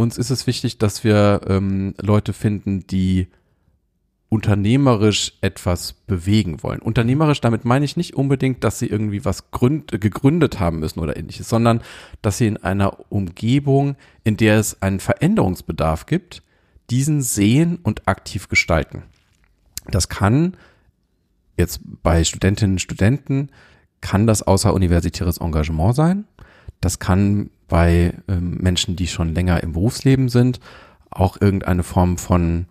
uns 0.00 0.16
ist 0.16 0.30
es 0.30 0.46
wichtig, 0.46 0.78
dass 0.78 1.04
wir 1.04 1.42
ähm, 1.46 1.94
Leute 2.00 2.32
finden, 2.32 2.86
die 2.86 3.28
unternehmerisch 4.30 5.34
etwas 5.40 5.92
bewegen 5.92 6.62
wollen. 6.62 6.80
Unternehmerisch, 6.80 7.40
damit 7.40 7.64
meine 7.64 7.84
ich 7.84 7.96
nicht 7.96 8.14
unbedingt, 8.14 8.64
dass 8.64 8.78
sie 8.78 8.86
irgendwie 8.86 9.24
was 9.24 9.50
gründ, 9.50 10.00
gegründet 10.00 10.58
haben 10.58 10.78
müssen 10.78 11.00
oder 11.00 11.16
ähnliches, 11.16 11.48
sondern 11.48 11.82
dass 12.22 12.38
sie 12.38 12.46
in 12.46 12.56
einer 12.56 13.12
Umgebung, 13.12 13.96
in 14.24 14.36
der 14.36 14.58
es 14.58 14.80
einen 14.80 15.00
Veränderungsbedarf 15.00 16.06
gibt, 16.06 16.42
diesen 16.90 17.22
sehen 17.22 17.78
und 17.82 18.08
aktiv 18.08 18.48
gestalten. 18.48 19.02
Das 19.90 20.08
kann 20.08 20.56
jetzt 21.58 21.80
bei 22.02 22.24
Studentinnen 22.24 22.74
und 22.74 22.80
Studenten 22.80 23.50
kann 24.00 24.26
das 24.26 24.42
außeruniversitäres 24.42 25.38
Engagement 25.38 25.94
sein. 25.94 26.24
Das 26.80 27.00
kann 27.00 27.50
bei 27.70 28.12
ähm, 28.28 28.58
Menschen, 28.60 28.96
die 28.96 29.06
schon 29.06 29.32
länger 29.32 29.62
im 29.62 29.72
Berufsleben 29.72 30.28
sind, 30.28 30.60
auch 31.08 31.40
irgendeine 31.40 31.82
Form 31.82 32.18
von 32.18 32.66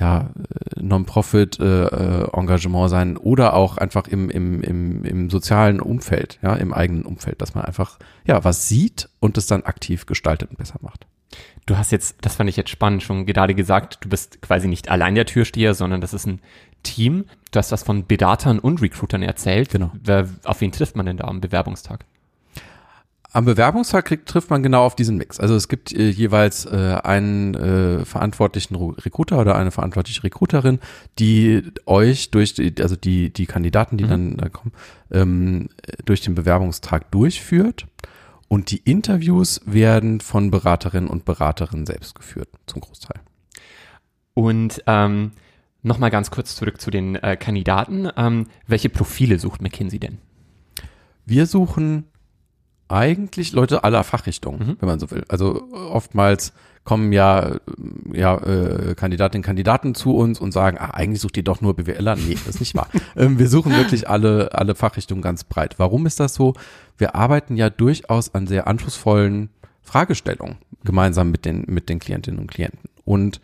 ja, 0.00 0.22
äh, 0.22 0.80
Non-Profit-Engagement 0.80 2.82
äh, 2.82 2.86
äh 2.86 2.88
sein 2.88 3.16
oder 3.18 3.54
auch 3.54 3.76
einfach 3.76 4.08
im, 4.08 4.30
im, 4.30 4.62
im, 4.62 5.04
im 5.04 5.30
sozialen 5.30 5.80
Umfeld, 5.80 6.38
ja, 6.42 6.54
im 6.54 6.72
eigenen 6.72 7.04
Umfeld, 7.04 7.42
dass 7.42 7.54
man 7.54 7.64
einfach 7.64 7.98
ja 8.26 8.42
was 8.42 8.68
sieht 8.68 9.10
und 9.20 9.36
es 9.36 9.46
dann 9.46 9.64
aktiv 9.64 10.06
gestaltet 10.06 10.50
und 10.50 10.56
besser 10.56 10.78
macht. 10.80 11.06
Du 11.66 11.76
hast 11.76 11.92
jetzt, 11.92 12.16
das 12.20 12.36
fand 12.36 12.50
ich 12.50 12.56
jetzt 12.56 12.70
spannend, 12.70 13.02
schon 13.02 13.26
gerade 13.26 13.54
gesagt, 13.54 13.98
du 14.00 14.08
bist 14.08 14.42
quasi 14.42 14.68
nicht 14.68 14.88
allein 14.88 15.14
der 15.14 15.26
Türsteher, 15.26 15.74
sondern 15.74 16.00
das 16.00 16.14
ist 16.14 16.26
ein 16.26 16.40
Team. 16.82 17.24
Du 17.50 17.58
hast 17.58 17.72
was 17.72 17.82
von 17.82 18.06
Bedatern 18.06 18.58
und 18.58 18.82
Recruitern 18.82 19.22
erzählt. 19.22 19.70
Genau. 19.70 19.90
Wer, 20.00 20.28
auf 20.44 20.60
wen 20.60 20.72
trifft 20.72 20.96
man 20.96 21.06
denn 21.06 21.16
da 21.16 21.24
am 21.24 21.40
Bewerbungstag? 21.40 22.04
Am 23.34 23.46
Bewerbungstag 23.46 24.04
kriegt, 24.04 24.28
trifft 24.28 24.48
man 24.50 24.62
genau 24.62 24.84
auf 24.84 24.94
diesen 24.94 25.16
Mix. 25.16 25.40
Also 25.40 25.56
es 25.56 25.66
gibt 25.66 25.92
äh, 25.92 26.08
jeweils 26.08 26.66
äh, 26.66 27.00
einen 27.02 27.54
äh, 27.54 28.04
verantwortlichen 28.04 28.76
Recruiter 28.76 29.40
oder 29.40 29.56
eine 29.56 29.72
verantwortliche 29.72 30.22
Recruiterin, 30.22 30.78
die 31.18 31.64
euch 31.84 32.30
durch 32.30 32.54
die, 32.54 32.72
also 32.80 32.94
die, 32.94 33.32
die 33.32 33.46
Kandidaten, 33.46 33.96
die 33.96 34.04
mhm. 34.04 34.08
dann 34.08 34.36
da 34.36 34.48
kommen, 34.50 34.72
ähm, 35.10 35.68
durch 36.04 36.20
den 36.20 36.36
Bewerbungstag 36.36 37.10
durchführt. 37.10 37.88
Und 38.46 38.70
die 38.70 38.78
Interviews 38.84 39.60
werden 39.66 40.20
von 40.20 40.52
Beraterinnen 40.52 41.10
und 41.10 41.24
Beraterinnen 41.24 41.86
selbst 41.86 42.14
geführt, 42.14 42.50
zum 42.66 42.82
Großteil. 42.82 43.20
Und 44.34 44.80
ähm, 44.86 45.32
nochmal 45.82 46.10
ganz 46.10 46.30
kurz 46.30 46.54
zurück 46.54 46.80
zu 46.80 46.92
den 46.92 47.16
äh, 47.16 47.36
Kandidaten. 47.36 48.08
Ähm, 48.16 48.46
welche 48.68 48.90
Profile 48.90 49.40
sucht 49.40 49.60
McKinsey 49.60 49.98
denn? 49.98 50.18
Wir 51.26 51.46
suchen 51.46 52.04
eigentlich 52.94 53.52
Leute 53.52 53.84
aller 53.84 54.04
Fachrichtungen, 54.04 54.66
mhm. 54.66 54.76
wenn 54.80 54.88
man 54.88 54.98
so 54.98 55.10
will. 55.10 55.24
Also 55.28 55.68
oftmals 55.72 56.52
kommen 56.84 57.12
ja, 57.12 57.56
ja 58.12 58.36
äh, 58.36 58.94
Kandidatinnen 58.94 59.42
und 59.42 59.46
Kandidaten 59.46 59.94
zu 59.94 60.14
uns 60.14 60.38
und 60.38 60.52
sagen, 60.52 60.76
ah, 60.78 60.90
eigentlich 60.90 61.20
sucht 61.20 61.36
ihr 61.36 61.42
doch 61.42 61.60
nur 61.60 61.74
BWLer. 61.74 62.16
Nee, 62.16 62.34
das 62.34 62.56
ist 62.56 62.60
nicht 62.60 62.74
wahr. 62.74 62.88
ähm, 63.16 63.38
wir 63.38 63.48
suchen 63.48 63.72
wirklich 63.72 64.08
alle, 64.08 64.52
alle 64.52 64.74
Fachrichtungen 64.74 65.22
ganz 65.22 65.44
breit. 65.44 65.78
Warum 65.78 66.04
ist 66.06 66.20
das 66.20 66.34
so? 66.34 66.54
Wir 66.98 67.14
arbeiten 67.14 67.56
ja 67.56 67.70
durchaus 67.70 68.34
an 68.34 68.46
sehr 68.46 68.66
anspruchsvollen 68.66 69.48
Fragestellungen 69.82 70.56
gemeinsam 70.84 71.30
mit 71.30 71.46
den, 71.46 71.64
mit 71.66 71.88
den 71.88 71.98
Klientinnen 71.98 72.38
und 72.38 72.50
Klienten. 72.50 72.90
Und 73.04 73.40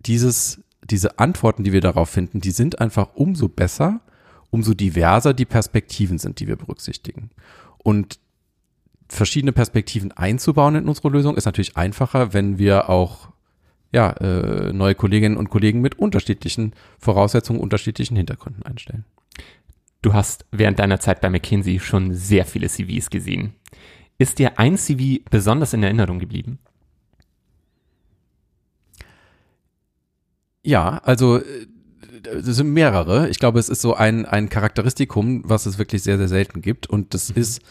dieses, 0.00 0.60
diese 0.88 1.18
Antworten, 1.18 1.64
die 1.64 1.72
wir 1.72 1.80
darauf 1.80 2.10
finden, 2.10 2.40
die 2.40 2.50
sind 2.52 2.80
einfach 2.80 3.08
umso 3.14 3.48
besser, 3.48 4.00
umso 4.50 4.74
diverser 4.74 5.34
die 5.34 5.44
Perspektiven 5.44 6.18
sind, 6.18 6.38
die 6.38 6.46
wir 6.46 6.56
berücksichtigen. 6.56 7.30
Und 7.78 8.20
verschiedene 9.12 9.52
Perspektiven 9.52 10.12
einzubauen 10.12 10.74
in 10.74 10.88
unsere 10.88 11.10
Lösung 11.10 11.36
ist 11.36 11.44
natürlich 11.44 11.76
einfacher, 11.76 12.32
wenn 12.32 12.58
wir 12.58 12.88
auch 12.88 13.28
ja, 13.92 14.10
äh, 14.12 14.72
neue 14.72 14.94
Kolleginnen 14.94 15.36
und 15.36 15.50
Kollegen 15.50 15.82
mit 15.82 15.98
unterschiedlichen 15.98 16.72
Voraussetzungen, 16.98 17.60
unterschiedlichen 17.60 18.16
Hintergründen 18.16 18.62
einstellen. 18.62 19.04
Du 20.00 20.14
hast 20.14 20.46
während 20.50 20.78
deiner 20.78 20.98
Zeit 20.98 21.20
bei 21.20 21.28
McKinsey 21.28 21.78
schon 21.78 22.14
sehr 22.14 22.46
viele 22.46 22.68
CVs 22.68 23.10
gesehen. 23.10 23.54
Ist 24.18 24.38
dir 24.38 24.58
ein 24.58 24.78
CV 24.78 25.22
besonders 25.30 25.74
in 25.74 25.82
Erinnerung 25.82 26.18
geblieben? 26.18 26.58
Ja, 30.62 30.98
also 31.04 31.38
äh, 31.38 31.66
es 32.24 32.46
sind 32.46 32.72
mehrere. 32.72 33.28
Ich 33.28 33.38
glaube, 33.38 33.58
es 33.58 33.68
ist 33.68 33.82
so 33.82 33.94
ein, 33.94 34.24
ein 34.24 34.48
Charakteristikum, 34.48 35.42
was 35.44 35.66
es 35.66 35.78
wirklich 35.78 36.02
sehr, 36.02 36.18
sehr 36.18 36.28
selten 36.28 36.62
gibt. 36.62 36.88
Und 36.88 37.14
das 37.14 37.30
mhm. 37.30 37.42
ist 37.42 37.62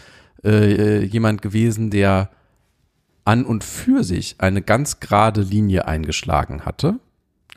äh, 0.44 1.04
jemand 1.04 1.42
gewesen, 1.42 1.90
der 1.90 2.30
an 3.26 3.46
und 3.46 3.64
für 3.64 4.04
sich 4.04 4.36
eine 4.40 4.62
ganz 4.62 5.00
gerade 5.00 5.42
Linie 5.42 5.88
eingeschlagen 5.88 6.66
hatte. 6.66 7.00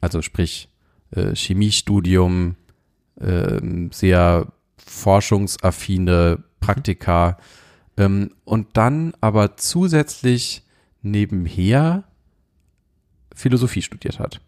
Also 0.00 0.23
sprich 0.23 0.69
äh, 1.12 1.35
Chemiestudium, 1.35 2.57
äh, 3.21 3.61
sehr 3.91 4.53
forschungsaffine 4.76 6.45
Praktika 6.61 7.38
ähm, 7.97 8.31
und 8.45 8.76
dann 8.76 9.14
aber 9.21 9.57
zusätzlich 9.57 10.62
nebenher 11.03 12.05
Philosophie 13.35 13.83
studiert 13.83 14.19
hat 14.19 14.41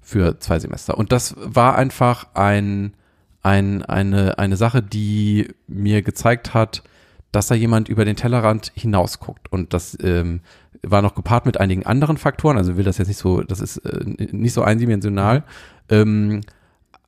für 0.00 0.38
zwei 0.38 0.58
Semester. 0.58 0.98
Und 0.98 1.12
das 1.12 1.34
war 1.38 1.76
einfach 1.76 2.26
ein, 2.34 2.94
ein, 3.42 3.82
eine, 3.82 4.38
eine 4.38 4.56
Sache, 4.56 4.82
die 4.82 5.48
mir 5.66 6.02
gezeigt 6.02 6.54
hat, 6.54 6.82
dass 7.34 7.48
da 7.48 7.54
jemand 7.54 7.88
über 7.88 8.04
den 8.04 8.16
Tellerrand 8.16 8.72
hinausguckt. 8.74 9.50
Und 9.50 9.74
das 9.74 9.96
ähm, 10.02 10.40
war 10.82 11.02
noch 11.02 11.14
gepaart 11.14 11.46
mit 11.46 11.58
einigen 11.58 11.84
anderen 11.84 12.16
Faktoren. 12.16 12.56
Also 12.56 12.76
will 12.76 12.84
das 12.84 12.98
jetzt 12.98 13.08
nicht 13.08 13.18
so, 13.18 13.42
das 13.42 13.60
ist 13.60 13.78
äh, 13.78 14.04
nicht 14.30 14.52
so 14.52 14.62
eindimensional. 14.62 15.42
Ähm, 15.88 16.42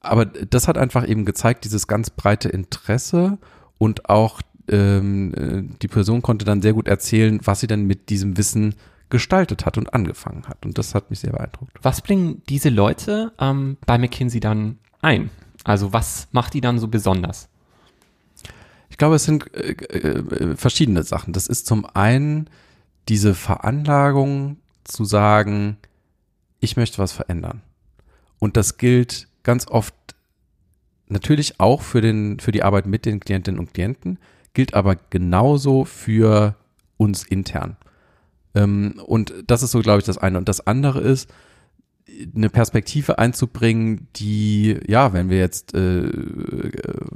aber 0.01 0.25
das 0.27 0.69
hat 0.69 0.79
einfach 0.79 1.07
eben 1.07 1.25
gezeigt, 1.25 1.65
dieses 1.65 1.87
ganz 1.87 2.11
breite 2.11 2.49
Interesse 2.49 3.39
und 3.79 4.09
auch 4.09 4.41
ähm, 4.69 5.35
äh, 5.35 5.77
die 5.81 5.89
Person 5.89 6.23
konnte 6.23 6.45
dann 6.45 6.63
sehr 6.63 6.73
gut 6.73 6.89
erzählen, 6.89 7.41
was 7.45 7.61
sie 7.61 7.67
denn 7.67 7.87
mit 7.87 8.09
diesem 8.09 8.37
Wissen 8.37 8.75
gestaltet 9.11 9.67
hat 9.67 9.79
und 9.79 9.95
angefangen 9.95 10.45
hat. 10.49 10.65
Und 10.67 10.79
das 10.79 10.95
hat 10.95 11.11
mich 11.11 11.21
sehr 11.21 11.33
beeindruckt. 11.33 11.79
Was 11.83 12.01
bringen 12.01 12.43
diese 12.49 12.71
Leute 12.71 13.33
ähm, 13.39 13.77
bei 13.87 13.99
McKinsey 13.99 14.41
dann 14.41 14.79
ein? 15.03 15.31
Also 15.63 15.93
was 15.93 16.29
macht 16.33 16.55
die 16.55 16.61
dann 16.61 16.79
so 16.79 16.89
besonders? 16.89 17.49
Ich 18.89 18.99
glaube, 18.99 19.17
es 19.17 19.25
sind 19.25 19.53
äh, 19.55 19.73
äh, 19.73 20.57
verschiedene 20.57 21.03
Sachen. 21.03 21.33
Das 21.33 21.47
ist 21.47 21.67
zum 21.67 21.87
einen 21.95 22.49
diese 23.09 23.35
Veranlagung 23.35 24.59
zu 24.85 25.05
sagen, 25.05 25.77
ich 26.61 26.77
möchte 26.77 26.99
was 26.99 27.13
verändern. 27.13 27.63
Und 28.39 28.57
das 28.57 28.79
gilt 28.79 29.29
ganz 29.43 29.67
oft 29.69 29.95
natürlich 31.09 31.61
auch 31.61 31.83
für, 31.83 32.01
den, 32.01 32.41
für 32.41 32.53
die 32.53 32.63
Arbeit 32.63 32.87
mit 32.87 33.07
den 33.07 33.21
Klientinnen 33.21 33.61
und 33.61 33.75
Klienten, 33.75 34.19
gilt 34.55 34.75
aber 34.75 34.97
genauso 35.11 35.85
für 35.85 36.57
uns 36.97 37.23
intern. 37.25 37.77
Ähm, 38.55 39.01
und 39.05 39.33
das 39.47 39.63
ist 39.63 39.71
so, 39.71 39.81
glaube 39.81 40.01
ich, 40.01 40.05
das 40.05 40.19
eine. 40.19 40.39
Und 40.39 40.49
das 40.49 40.67
andere 40.67 41.01
ist, 41.01 41.31
eine 42.35 42.49
Perspektive 42.49 43.19
einzubringen, 43.19 44.09
die, 44.17 44.79
ja, 44.87 45.13
wenn 45.13 45.29
wir 45.29 45.39
jetzt, 45.39 45.75
äh, 45.75 46.05
äh, 46.05 46.73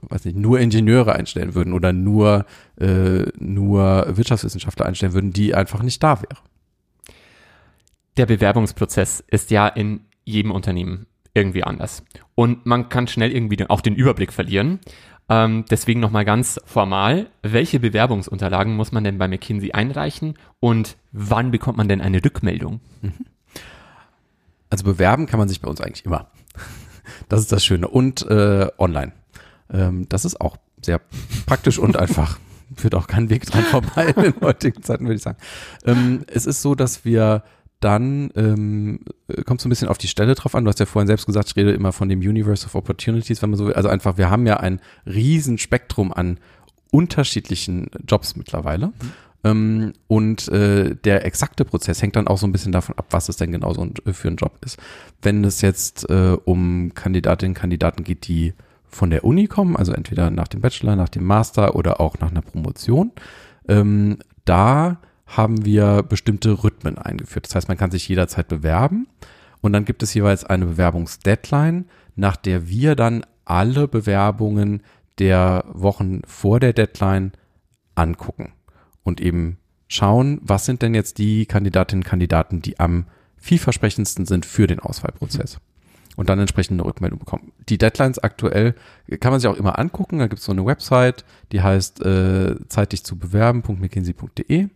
weiß 0.08 0.24
nicht, 0.24 0.36
nur 0.36 0.58
Ingenieure 0.58 1.14
einstellen 1.14 1.54
würden 1.54 1.72
oder 1.72 1.92
nur, 1.92 2.44
äh, 2.80 3.26
nur 3.38 4.06
Wirtschaftswissenschaftler 4.16 4.86
einstellen 4.86 5.12
würden, 5.12 5.32
die 5.32 5.54
einfach 5.54 5.82
nicht 5.82 6.02
da 6.02 6.20
wäre. 6.20 6.42
Der 8.16 8.26
Bewerbungsprozess 8.26 9.22
ist 9.28 9.50
ja 9.50 9.68
in 9.68 10.00
jedem 10.24 10.50
Unternehmen 10.50 11.06
irgendwie 11.34 11.62
anders. 11.62 12.02
Und 12.34 12.66
man 12.66 12.88
kann 12.88 13.06
schnell 13.06 13.30
irgendwie 13.30 13.64
auch 13.68 13.80
den 13.80 13.94
Überblick 13.94 14.32
verlieren. 14.32 14.80
Ähm, 15.28 15.64
deswegen 15.70 16.00
nochmal 16.00 16.24
ganz 16.24 16.60
formal, 16.64 17.28
welche 17.42 17.78
Bewerbungsunterlagen 17.78 18.74
muss 18.74 18.90
man 18.90 19.04
denn 19.04 19.18
bei 19.18 19.28
McKinsey 19.28 19.70
einreichen 19.70 20.34
und 20.58 20.96
wann 21.12 21.52
bekommt 21.52 21.78
man 21.78 21.88
denn 21.88 22.00
eine 22.00 22.24
Rückmeldung? 22.24 22.80
Mhm. 23.00 23.12
Also 24.70 24.84
bewerben 24.84 25.26
kann 25.26 25.38
man 25.38 25.48
sich 25.48 25.60
bei 25.60 25.68
uns 25.68 25.80
eigentlich 25.80 26.04
immer. 26.04 26.30
Das 27.28 27.40
ist 27.40 27.50
das 27.50 27.64
Schöne. 27.64 27.88
Und 27.88 28.22
äh, 28.30 28.68
online. 28.78 29.12
Ähm, 29.72 30.08
das 30.08 30.24
ist 30.24 30.40
auch 30.40 30.56
sehr 30.80 31.00
praktisch 31.44 31.78
und 31.78 31.96
einfach. 31.96 32.38
Führt 32.76 32.94
auch 32.94 33.08
keinen 33.08 33.30
Weg 33.30 33.46
dran 33.46 33.64
vorbei 33.64 34.12
in 34.16 34.22
den 34.22 34.40
heutigen 34.40 34.82
Zeiten, 34.82 35.04
würde 35.04 35.16
ich 35.16 35.22
sagen. 35.22 35.38
Ähm, 35.84 36.24
es 36.28 36.46
ist 36.46 36.62
so, 36.62 36.76
dass 36.76 37.04
wir 37.04 37.42
dann 37.80 38.30
ähm, 38.36 39.00
kommt 39.46 39.60
so 39.60 39.68
ein 39.68 39.70
bisschen 39.70 39.88
auf 39.88 39.98
die 39.98 40.06
Stelle 40.06 40.34
drauf 40.34 40.54
an. 40.54 40.64
Du 40.64 40.68
hast 40.68 40.78
ja 40.78 40.86
vorhin 40.86 41.06
selbst 41.06 41.26
gesagt, 41.26 41.48
ich 41.48 41.56
rede 41.56 41.72
immer 41.72 41.92
von 41.92 42.08
dem 42.08 42.20
Universe 42.20 42.66
of 42.66 42.74
Opportunities, 42.74 43.42
wenn 43.42 43.50
man 43.50 43.58
so 43.58 43.66
will. 43.66 43.72
Also 43.72 43.88
einfach, 43.88 44.18
wir 44.18 44.30
haben 44.30 44.46
ja 44.46 44.58
ein 44.58 44.80
riesen 45.06 45.58
Spektrum 45.58 46.12
an 46.12 46.38
unterschiedlichen 46.92 47.90
Jobs 48.06 48.36
mittlerweile. 48.36 48.88
Mhm. 48.88 49.12
Ähm, 49.42 49.94
und 50.06 50.48
äh, 50.48 50.94
der 50.96 51.24
exakte 51.24 51.64
Prozess 51.64 52.02
hängt 52.02 52.16
dann 52.16 52.28
auch 52.28 52.38
so 52.38 52.46
ein 52.46 52.52
bisschen 52.52 52.72
davon 52.72 52.96
ab, 52.98 53.06
was 53.10 53.28
es 53.28 53.36
denn 53.36 53.52
genau 53.52 53.72
so 53.72 53.82
ein, 53.82 53.94
für 54.12 54.28
ein 54.28 54.36
Job 54.36 54.58
ist. 54.64 54.78
Wenn 55.22 55.44
es 55.44 55.62
jetzt 55.62 56.08
äh, 56.10 56.36
um 56.44 56.92
Kandidatinnen 56.94 57.52
und 57.52 57.60
Kandidaten 57.60 58.04
geht, 58.04 58.28
die 58.28 58.54
von 58.88 59.10
der 59.10 59.24
Uni 59.24 59.46
kommen, 59.46 59.76
also 59.76 59.92
entweder 59.92 60.30
nach 60.30 60.48
dem 60.48 60.60
Bachelor, 60.60 60.96
nach 60.96 61.08
dem 61.08 61.24
Master 61.24 61.74
oder 61.76 62.00
auch 62.00 62.18
nach 62.18 62.30
einer 62.30 62.42
Promotion, 62.42 63.12
ähm, 63.68 64.18
da 64.44 64.98
haben 65.26 65.64
wir 65.64 66.02
bestimmte 66.02 66.64
Rhythmen 66.64 66.98
eingeführt. 66.98 67.46
Das 67.46 67.54
heißt, 67.54 67.68
man 67.68 67.78
kann 67.78 67.92
sich 67.92 68.08
jederzeit 68.08 68.48
bewerben 68.48 69.06
und 69.60 69.72
dann 69.72 69.84
gibt 69.84 70.02
es 70.02 70.12
jeweils 70.12 70.44
eine 70.44 70.66
Bewerbungsdeadline, 70.66 71.86
nach 72.16 72.36
der 72.36 72.68
wir 72.68 72.96
dann 72.96 73.24
alle 73.44 73.88
Bewerbungen 73.88 74.82
der 75.18 75.64
Wochen 75.72 76.22
vor 76.26 76.60
der 76.60 76.72
Deadline 76.72 77.32
angucken 77.94 78.52
und 79.02 79.20
eben 79.20 79.58
schauen, 79.88 80.40
was 80.42 80.64
sind 80.64 80.82
denn 80.82 80.94
jetzt 80.94 81.18
die 81.18 81.46
Kandidatinnen 81.46 82.02
und 82.02 82.08
Kandidaten, 82.08 82.62
die 82.62 82.78
am 82.78 83.06
vielversprechendsten 83.36 84.26
sind 84.26 84.46
für 84.46 84.66
den 84.66 84.80
Auswahlprozess. 84.80 85.58
und 86.16 86.28
dann 86.28 86.40
entsprechend 86.40 86.78
eine 86.78 86.84
Rückmeldung 86.84 87.18
bekommen. 87.18 87.52
Die 87.68 87.78
Deadlines 87.78 88.18
aktuell 88.18 88.74
kann 89.20 89.30
man 89.30 89.40
sich 89.40 89.48
auch 89.48 89.56
immer 89.56 89.78
angucken. 89.78 90.18
Da 90.18 90.26
gibt 90.26 90.40
es 90.40 90.44
so 90.44 90.52
eine 90.52 90.66
Website, 90.66 91.24
die 91.52 91.62
heißt 91.62 92.04
äh, 92.04 92.56
zeitig 92.68 93.04
zu 93.04 93.16
bewerben.mckinsey.de. 93.16 94.68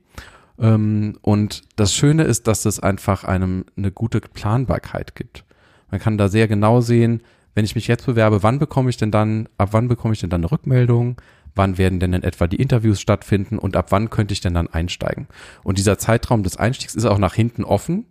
Ähm, 0.58 1.18
und 1.20 1.62
das 1.76 1.92
Schöne 1.92 2.22
ist, 2.22 2.46
dass 2.46 2.64
es 2.64 2.80
einfach 2.80 3.24
einem 3.24 3.66
eine 3.76 3.90
gute 3.90 4.20
Planbarkeit 4.20 5.16
gibt. 5.16 5.44
Man 5.90 6.00
kann 6.00 6.16
da 6.16 6.28
sehr 6.28 6.48
genau 6.48 6.80
sehen, 6.80 7.20
wenn 7.54 7.64
ich 7.64 7.74
mich 7.74 7.88
jetzt 7.88 8.06
bewerbe, 8.06 8.42
wann 8.42 8.58
bekomme 8.58 8.90
ich 8.90 8.96
denn 8.96 9.10
dann, 9.10 9.48
ab 9.58 9.70
wann 9.72 9.88
bekomme 9.88 10.14
ich 10.14 10.20
denn 10.20 10.30
dann 10.30 10.40
eine 10.40 10.50
Rückmeldung? 10.50 11.16
Wann 11.54 11.78
werden 11.78 12.00
denn 12.00 12.12
in 12.12 12.22
etwa 12.22 12.46
die 12.46 12.56
Interviews 12.56 13.00
stattfinden 13.00 13.58
und 13.58 13.76
ab 13.76 13.86
wann 13.90 14.10
könnte 14.10 14.32
ich 14.32 14.40
denn 14.40 14.54
dann 14.54 14.68
einsteigen? 14.68 15.28
Und 15.62 15.78
dieser 15.78 15.98
Zeitraum 15.98 16.42
des 16.42 16.56
Einstiegs 16.56 16.94
ist 16.94 17.04
auch 17.04 17.18
nach 17.18 17.34
hinten 17.34 17.64
offen, 17.64 18.06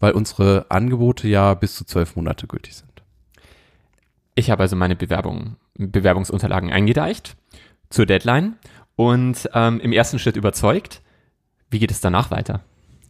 weil 0.00 0.12
unsere 0.12 0.66
Angebote 0.68 1.28
ja 1.28 1.54
bis 1.54 1.74
zu 1.76 1.84
zwölf 1.84 2.16
Monate 2.16 2.46
gültig 2.46 2.76
sind. 2.76 2.88
Ich 4.34 4.50
habe 4.50 4.62
also 4.62 4.76
meine 4.76 4.96
Bewerbung, 4.96 5.56
Bewerbungsunterlagen 5.76 6.72
eingereicht 6.72 7.36
zur 7.90 8.06
Deadline 8.06 8.56
und 8.96 9.48
ähm, 9.54 9.80
im 9.80 9.92
ersten 9.92 10.18
Schritt 10.18 10.36
überzeugt. 10.36 11.02
Wie 11.70 11.78
geht 11.78 11.90
es 11.90 12.00
danach 12.00 12.30
weiter? 12.30 12.62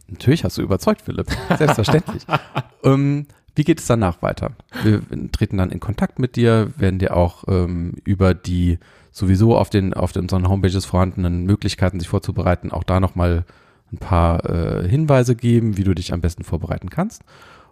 Natürlich 0.07 0.43
hast 0.43 0.57
du 0.57 0.61
überzeugt, 0.61 1.03
Philipp. 1.03 1.27
Selbstverständlich. 1.57 2.23
ähm, 2.83 3.27
wie 3.55 3.63
geht 3.63 3.79
es 3.79 3.87
danach 3.87 4.21
weiter? 4.21 4.51
Wir 4.83 5.01
treten 5.31 5.57
dann 5.57 5.71
in 5.71 5.79
Kontakt 5.79 6.19
mit 6.19 6.35
dir, 6.35 6.71
werden 6.77 6.99
dir 6.99 7.15
auch 7.15 7.43
ähm, 7.47 7.95
über 8.05 8.33
die 8.33 8.79
sowieso 9.11 9.57
auf 9.57 9.69
den 9.69 9.93
auf 9.93 10.11
den, 10.11 10.23
unseren 10.23 10.47
Homepages 10.47 10.85
vorhandenen 10.85 11.45
Möglichkeiten, 11.45 11.99
sich 11.99 12.09
vorzubereiten, 12.09 12.71
auch 12.71 12.83
da 12.83 12.99
nochmal 12.99 13.45
ein 13.91 13.97
paar 13.97 14.45
äh, 14.49 14.87
Hinweise 14.87 15.35
geben, 15.35 15.77
wie 15.77 15.83
du 15.83 15.93
dich 15.93 16.13
am 16.13 16.21
besten 16.21 16.43
vorbereiten 16.43 16.89
kannst. 16.89 17.23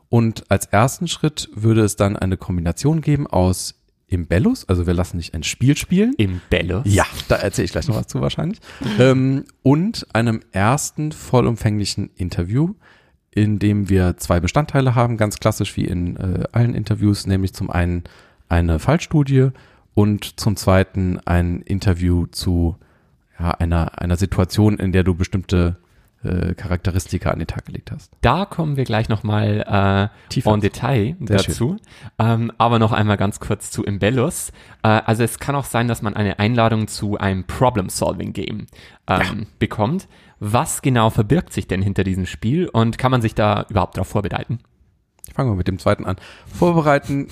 Und 0.09 0.49
als 0.49 0.65
ersten 0.65 1.07
Schritt 1.07 1.49
würde 1.53 1.81
es 1.81 1.95
dann 1.95 2.15
eine 2.15 2.37
Kombination 2.37 3.01
geben 3.01 3.27
aus 3.27 3.75
Imbellus, 4.09 4.67
also 4.69 4.87
wir 4.87 4.93
lassen 4.93 5.17
dich 5.17 5.33
ein 5.33 5.43
Spiel 5.43 5.75
spielen. 5.75 6.13
Imbellus? 6.13 6.83
Ja, 6.85 7.05
da 7.27 7.35
erzähle 7.35 7.65
ich 7.65 7.71
gleich 7.71 7.89
noch 7.89 7.97
was 7.97 8.07
zu 8.07 8.21
wahrscheinlich. 8.21 8.59
ähm, 8.99 9.43
und 9.63 10.07
einem 10.13 10.39
ersten 10.53 11.11
vollumfänglichen 11.11 12.09
Interview, 12.15 12.73
in 13.31 13.59
dem 13.59 13.89
wir 13.89 14.15
zwei 14.15 14.39
Bestandteile 14.39 14.95
haben, 14.95 15.17
ganz 15.17 15.39
klassisch 15.39 15.75
wie 15.75 15.83
in 15.83 16.15
äh, 16.15 16.45
allen 16.53 16.73
Interviews, 16.73 17.27
nämlich 17.27 17.53
zum 17.53 17.69
einen 17.69 18.05
eine 18.47 18.79
Fallstudie 18.79 19.49
und 19.97 20.39
zum 20.39 20.55
zweiten 20.55 21.19
ein 21.25 21.61
Interview 21.63 22.27
zu 22.27 22.75
ja, 23.39 23.49
einer, 23.49 23.99
einer 23.99 24.15
Situation, 24.15 24.77
in 24.77 24.91
der 24.91 25.03
du 25.03 25.15
bestimmte 25.15 25.77
äh, 26.23 26.53
Charakteristika 26.53 27.31
an 27.31 27.39
den 27.39 27.47
Tag 27.47 27.65
gelegt 27.65 27.91
hast. 27.91 28.11
Da 28.21 28.45
kommen 28.45 28.77
wir 28.77 28.83
gleich 28.83 29.09
nochmal 29.09 30.11
äh, 30.35 30.39
en 30.47 30.61
Detail 30.61 31.15
Sehr 31.21 31.37
dazu. 31.37 31.77
Ähm, 32.19 32.51
aber 32.59 32.77
noch 32.77 32.91
einmal 32.91 33.17
ganz 33.17 33.39
kurz 33.39 33.71
zu 33.71 33.83
Imbellus. 33.83 34.51
Äh, 34.83 34.89
also 34.89 35.23
es 35.23 35.39
kann 35.39 35.55
auch 35.55 35.65
sein, 35.65 35.87
dass 35.87 36.03
man 36.03 36.15
eine 36.15 36.37
Einladung 36.37 36.87
zu 36.87 37.17
einem 37.17 37.45
Problem-Solving-Game 37.45 38.59
ähm, 38.59 38.67
ja. 39.07 39.33
bekommt. 39.57 40.07
Was 40.39 40.83
genau 40.83 41.09
verbirgt 41.09 41.53
sich 41.53 41.67
denn 41.67 41.81
hinter 41.81 42.03
diesem 42.03 42.27
Spiel 42.27 42.69
und 42.69 42.99
kann 42.99 43.09
man 43.09 43.23
sich 43.23 43.33
da 43.33 43.65
überhaupt 43.67 43.97
darauf 43.97 44.09
vorbereiten? 44.09 44.59
Fangen 45.33 45.49
wir 45.49 45.55
mit 45.55 45.67
dem 45.67 45.79
zweiten 45.79 46.05
an. 46.05 46.17
Vorbereiten, 46.45 47.29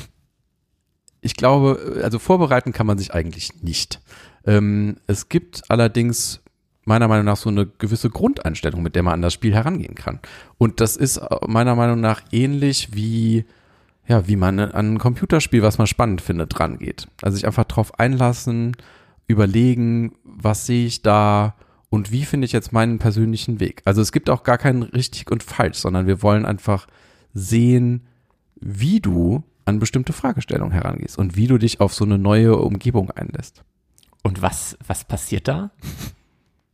ich 1.26 1.36
glaube, 1.36 2.02
also 2.04 2.20
vorbereiten 2.20 2.72
kann 2.72 2.86
man 2.86 3.00
sich 3.00 3.14
eigentlich 3.14 3.64
nicht. 3.64 4.00
Ähm, 4.46 4.98
es 5.08 5.28
gibt 5.28 5.64
allerdings 5.70 6.42
meiner 6.84 7.08
Meinung 7.08 7.26
nach 7.26 7.38
so 7.38 7.50
eine 7.50 7.66
gewisse 7.66 8.12
Grundeinstellung, 8.12 8.84
mit 8.84 8.96
der 8.96 9.02
man 9.02 9.16
an 9.16 9.22
das 9.24 9.34
Spiel 9.34 9.56
herangehen 9.56 9.96
kann. 9.96 10.20
Und 10.60 10.82
das 10.82 10.96
ist 10.96 11.18
äh, 11.18 11.26
meiner 11.48 11.76
Meinung 11.76 12.00
nach 12.00 12.22
ähnlich 12.32 12.94
wie, 12.94 13.46
ja, 14.08 14.28
wie 14.28 14.36
man 14.36 14.60
an 14.60 14.94
ein 14.94 15.00
Computerspiel, 15.00 15.64
was 15.64 15.80
man 15.80 15.88
spannend 15.88 16.22
findet, 16.22 16.60
rangeht. 16.60 17.08
Also 17.24 17.36
sich 17.36 17.48
einfach 17.48 17.66
drauf 17.66 18.00
einlassen, 18.00 18.78
überlegen, 19.26 20.14
was 20.24 20.68
sehe 20.68 20.86
ich 20.86 21.02
da 21.02 21.56
und 21.90 22.12
wie 22.12 22.26
finde 22.26 22.46
ich 22.46 22.52
jetzt 22.52 22.72
meinen 22.72 23.00
persönlichen 23.00 23.60
Weg. 23.60 23.82
Also 23.84 24.00
es 24.04 24.12
gibt 24.12 24.30
auch 24.30 24.44
gar 24.44 24.60
kein 24.60 24.84
richtig 24.84 25.32
und 25.32 25.42
falsch, 25.42 25.80
sondern 25.80 26.06
wir 26.06 26.22
wollen 26.22 26.46
einfach 26.46 26.86
sehen, 27.34 28.06
wie 28.62 29.00
du 29.00 29.44
an 29.66 29.80
bestimmte 29.80 30.14
Fragestellungen 30.14 30.72
herangehst 30.72 31.18
und 31.18 31.36
wie 31.36 31.48
du 31.48 31.58
dich 31.58 31.82
auf 31.82 31.94
so 31.94 32.06
eine 32.06 32.18
neue 32.18 32.56
Umgebung 32.58 33.12
einlässt. 33.12 33.64
Und 34.24 34.42
was, 34.42 34.78
was 34.86 35.04
passiert 35.04 35.48
da? 35.48 35.72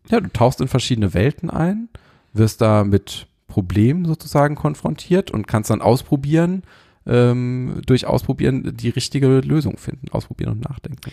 Ja, 0.09 0.19
du 0.19 0.29
tauchst 0.31 0.61
in 0.61 0.67
verschiedene 0.67 1.13
Welten 1.13 1.49
ein, 1.49 1.89
wirst 2.33 2.61
da 2.61 2.83
mit 2.83 3.27
Problemen 3.47 4.05
sozusagen 4.05 4.55
konfrontiert 4.55 5.31
und 5.31 5.47
kannst 5.47 5.69
dann 5.69 5.81
ausprobieren, 5.81 6.63
ähm, 7.05 7.81
durch 7.85 8.05
Ausprobieren 8.05 8.75
die 8.75 8.89
richtige 8.89 9.39
Lösung 9.39 9.77
finden. 9.77 10.09
Ausprobieren 10.11 10.51
und 10.51 10.61
nachdenken. 10.61 11.11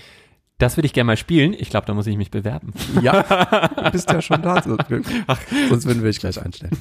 Das 0.58 0.76
würde 0.76 0.86
ich 0.86 0.92
gerne 0.92 1.06
mal 1.06 1.16
spielen. 1.16 1.54
Ich 1.56 1.70
glaube, 1.70 1.86
da 1.86 1.94
muss 1.94 2.06
ich 2.06 2.16
mich 2.16 2.30
bewerben. 2.30 2.72
Ja, 3.00 3.22
du 3.84 3.90
bist 3.92 4.10
ja 4.10 4.20
schon 4.20 4.42
da. 4.42 4.60
Sonst 4.62 4.90
würden 4.90 6.02
wir 6.02 6.10
dich 6.10 6.18
gleich 6.18 6.40
einstellen. 6.40 6.76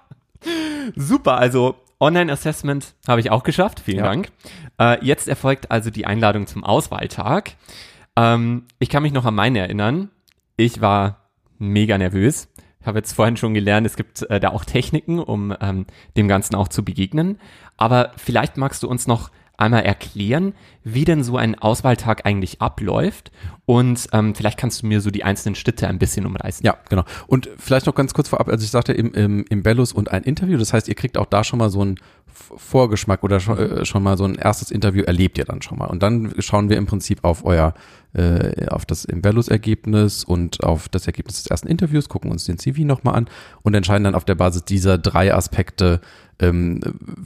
Super, 0.96 1.38
also 1.38 1.76
Online-Assessment 2.02 2.94
habe 3.06 3.20
ich 3.20 3.30
auch 3.30 3.44
geschafft. 3.44 3.80
Vielen 3.80 3.98
ja. 3.98 4.04
Dank. 4.04 4.32
Äh, 4.78 5.04
jetzt 5.04 5.28
erfolgt 5.28 5.70
also 5.70 5.90
die 5.90 6.04
Einladung 6.04 6.46
zum 6.46 6.64
Auswahltag. 6.64 7.52
Ähm, 8.16 8.64
ich 8.80 8.90
kann 8.90 9.04
mich 9.04 9.12
noch 9.12 9.24
an 9.24 9.34
meinen 9.34 9.56
erinnern. 9.56 10.10
Ich 10.56 10.80
war 10.80 11.30
mega 11.58 11.96
nervös. 11.96 12.48
Ich 12.80 12.86
habe 12.86 12.98
jetzt 12.98 13.12
vorhin 13.12 13.36
schon 13.36 13.54
gelernt, 13.54 13.86
es 13.86 13.96
gibt 13.96 14.22
äh, 14.22 14.40
da 14.40 14.50
auch 14.50 14.64
Techniken, 14.64 15.20
um 15.20 15.54
ähm, 15.60 15.86
dem 16.16 16.26
Ganzen 16.26 16.56
auch 16.56 16.66
zu 16.66 16.84
begegnen. 16.84 17.38
Aber 17.76 18.10
vielleicht 18.16 18.56
magst 18.56 18.82
du 18.82 18.88
uns 18.88 19.06
noch 19.06 19.30
einmal 19.62 19.82
erklären, 19.82 20.54
wie 20.84 21.04
denn 21.04 21.22
so 21.22 21.36
ein 21.36 21.58
Auswahltag 21.58 22.26
eigentlich 22.26 22.60
abläuft 22.60 23.30
und 23.64 24.08
ähm, 24.12 24.34
vielleicht 24.34 24.58
kannst 24.58 24.82
du 24.82 24.86
mir 24.86 25.00
so 25.00 25.10
die 25.10 25.24
einzelnen 25.24 25.54
Schritte 25.54 25.88
ein 25.88 25.98
bisschen 25.98 26.26
umreißen. 26.26 26.66
Ja, 26.66 26.76
genau. 26.88 27.04
Und 27.26 27.48
vielleicht 27.56 27.86
noch 27.86 27.94
ganz 27.94 28.12
kurz 28.12 28.28
vorab, 28.28 28.48
also 28.48 28.64
ich 28.64 28.70
sagte 28.70 28.92
im, 28.92 29.14
im, 29.14 29.44
im 29.48 29.62
Bellus 29.62 29.92
und 29.92 30.10
ein 30.10 30.24
Interview, 30.24 30.58
das 30.58 30.72
heißt, 30.72 30.88
ihr 30.88 30.94
kriegt 30.94 31.16
auch 31.16 31.26
da 31.26 31.44
schon 31.44 31.58
mal 31.58 31.70
so 31.70 31.80
einen 31.80 31.96
Vorgeschmack 32.26 33.22
oder 33.22 33.40
schon, 33.40 33.58
äh, 33.58 33.84
schon 33.84 34.02
mal 34.02 34.16
so 34.16 34.24
ein 34.24 34.34
erstes 34.34 34.70
Interview 34.70 35.02
erlebt 35.02 35.38
ihr 35.38 35.44
dann 35.44 35.62
schon 35.62 35.78
mal. 35.78 35.86
Und 35.86 36.02
dann 36.02 36.34
schauen 36.38 36.68
wir 36.68 36.76
im 36.76 36.86
Prinzip 36.86 37.24
auf 37.24 37.44
euer, 37.44 37.74
äh, 38.14 38.66
auf 38.66 38.84
das 38.84 39.04
Imbellus-Ergebnis 39.04 40.24
und 40.24 40.62
auf 40.64 40.88
das 40.88 41.06
Ergebnis 41.06 41.42
des 41.42 41.46
ersten 41.46 41.68
Interviews, 41.68 42.08
gucken 42.08 42.30
uns 42.30 42.44
den 42.44 42.58
CV 42.58 42.82
nochmal 42.82 43.14
an 43.14 43.28
und 43.62 43.74
entscheiden 43.74 44.04
dann 44.04 44.14
auf 44.14 44.24
der 44.24 44.34
Basis 44.34 44.64
dieser 44.64 44.98
drei 44.98 45.32
Aspekte, 45.32 46.00
ähm, 46.42 46.80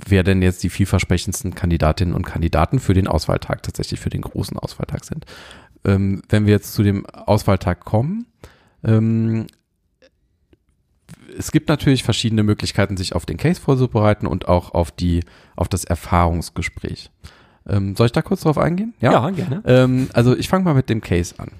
wer 0.07 0.23
denn 0.23 0.43
jetzt 0.43 0.63
die 0.63 0.69
vielversprechendsten 0.69 1.55
Kandidatinnen 1.55 2.15
und 2.15 2.25
Kandidaten 2.25 2.79
für 2.79 2.95
den 2.95 3.09
Auswahltag, 3.09 3.63
tatsächlich 3.63 3.99
für 3.99 4.11
den 4.11 4.21
großen 4.21 4.59
Auswahltag 4.59 5.05
sind. 5.05 5.25
Ähm, 5.85 6.23
wenn 6.29 6.47
wir 6.47 6.53
jetzt 6.53 6.75
zu 6.75 6.83
dem 6.83 7.07
Auswahltag 7.07 7.85
kommen, 7.85 8.27
ähm, 8.85 9.47
es 11.39 11.51
gibt 11.51 11.69
natürlich 11.69 12.05
verschiedene 12.05 12.43
Möglichkeiten, 12.43 12.97
sich 12.97 13.15
auf 13.15 13.27
den 13.27 13.37
Case 13.39 13.61
vorzubereiten 13.61 14.27
und 14.27 14.49
auch 14.49 14.73
auf 14.73 14.91
die, 14.91 15.25
auf 15.57 15.69
das 15.69 15.85
Erfahrungsgespräch. 15.85 17.11
Ähm, 17.67 17.97
soll 17.97 18.07
ich 18.07 18.13
da 18.13 18.23
kurz 18.23 18.43
drauf 18.43 18.59
eingehen? 18.59 18.95
Ja, 19.01 19.13
ja 19.13 19.31
gerne. 19.31 19.63
Ähm, 19.65 20.09
also 20.13 20.37
ich 20.37 20.49
fange 20.49 20.65
mal 20.65 20.75
mit 20.75 20.91
dem 20.91 21.01
Case 21.01 21.35
an. 21.39 21.53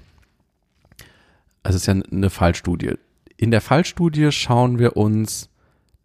Also 1.63 1.75
es 1.77 1.81
ist 1.81 1.87
ja 1.87 1.95
eine 2.11 2.29
Fallstudie. 2.29 2.93
In 3.35 3.51
der 3.51 3.61
Fallstudie 3.61 4.31
schauen 4.31 4.79
wir 4.79 4.95
uns 4.95 5.49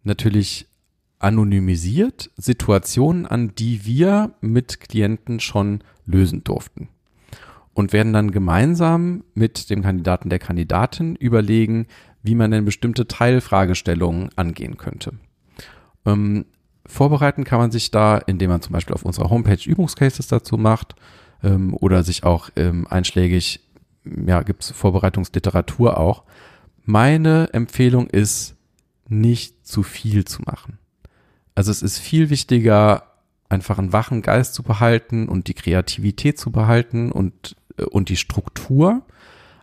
natürlich 0.03 0.67
anonymisiert 1.23 2.29
Situationen 2.35 3.25
an, 3.25 3.55
die 3.55 3.85
wir 3.85 4.33
mit 4.41 4.79
Klienten 4.81 5.39
schon 5.39 5.79
lösen 6.05 6.43
durften. 6.43 6.89
Und 7.73 7.93
werden 7.93 8.13
dann 8.13 8.31
gemeinsam 8.31 9.23
mit 9.33 9.69
dem 9.69 9.81
Kandidaten 9.81 10.29
der 10.29 10.39
Kandidatin 10.39 11.15
überlegen, 11.15 11.87
wie 12.21 12.35
man 12.35 12.51
denn 12.51 12.65
bestimmte 12.65 13.07
Teilfragestellungen 13.07 14.29
angehen 14.35 14.77
könnte. 14.77 15.13
Ähm, 16.05 16.45
vorbereiten 16.85 17.45
kann 17.45 17.59
man 17.59 17.71
sich 17.71 17.89
da, 17.89 18.17
indem 18.17 18.51
man 18.51 18.61
zum 18.61 18.73
Beispiel 18.73 18.93
auf 18.93 19.03
unserer 19.03 19.29
Homepage 19.29 19.57
Übungscases 19.65 20.27
dazu 20.27 20.57
macht 20.57 20.95
ähm, 21.41 21.73
oder 21.73 22.03
sich 22.03 22.23
auch 22.23 22.49
ähm, 22.55 22.85
einschlägig, 22.87 23.61
ja, 24.03 24.41
gibt 24.43 24.63
es 24.63 24.71
Vorbereitungsliteratur 24.71 25.97
auch. 25.97 26.23
Meine 26.85 27.49
Empfehlung 27.53 28.07
ist, 28.07 28.55
nicht 29.07 29.65
zu 29.65 29.83
viel 29.83 30.25
zu 30.25 30.41
machen. 30.43 30.77
Also 31.55 31.71
es 31.71 31.81
ist 31.81 31.99
viel 31.99 32.29
wichtiger, 32.29 33.03
einfach 33.49 33.77
einen 33.77 33.93
wachen 33.93 34.21
Geist 34.21 34.53
zu 34.53 34.63
behalten 34.63 35.29
und 35.29 35.47
die 35.47 35.53
Kreativität 35.53 36.39
zu 36.39 36.51
behalten 36.51 37.11
und, 37.11 37.55
äh, 37.77 37.83
und 37.83 38.09
die 38.09 38.17
Struktur, 38.17 39.03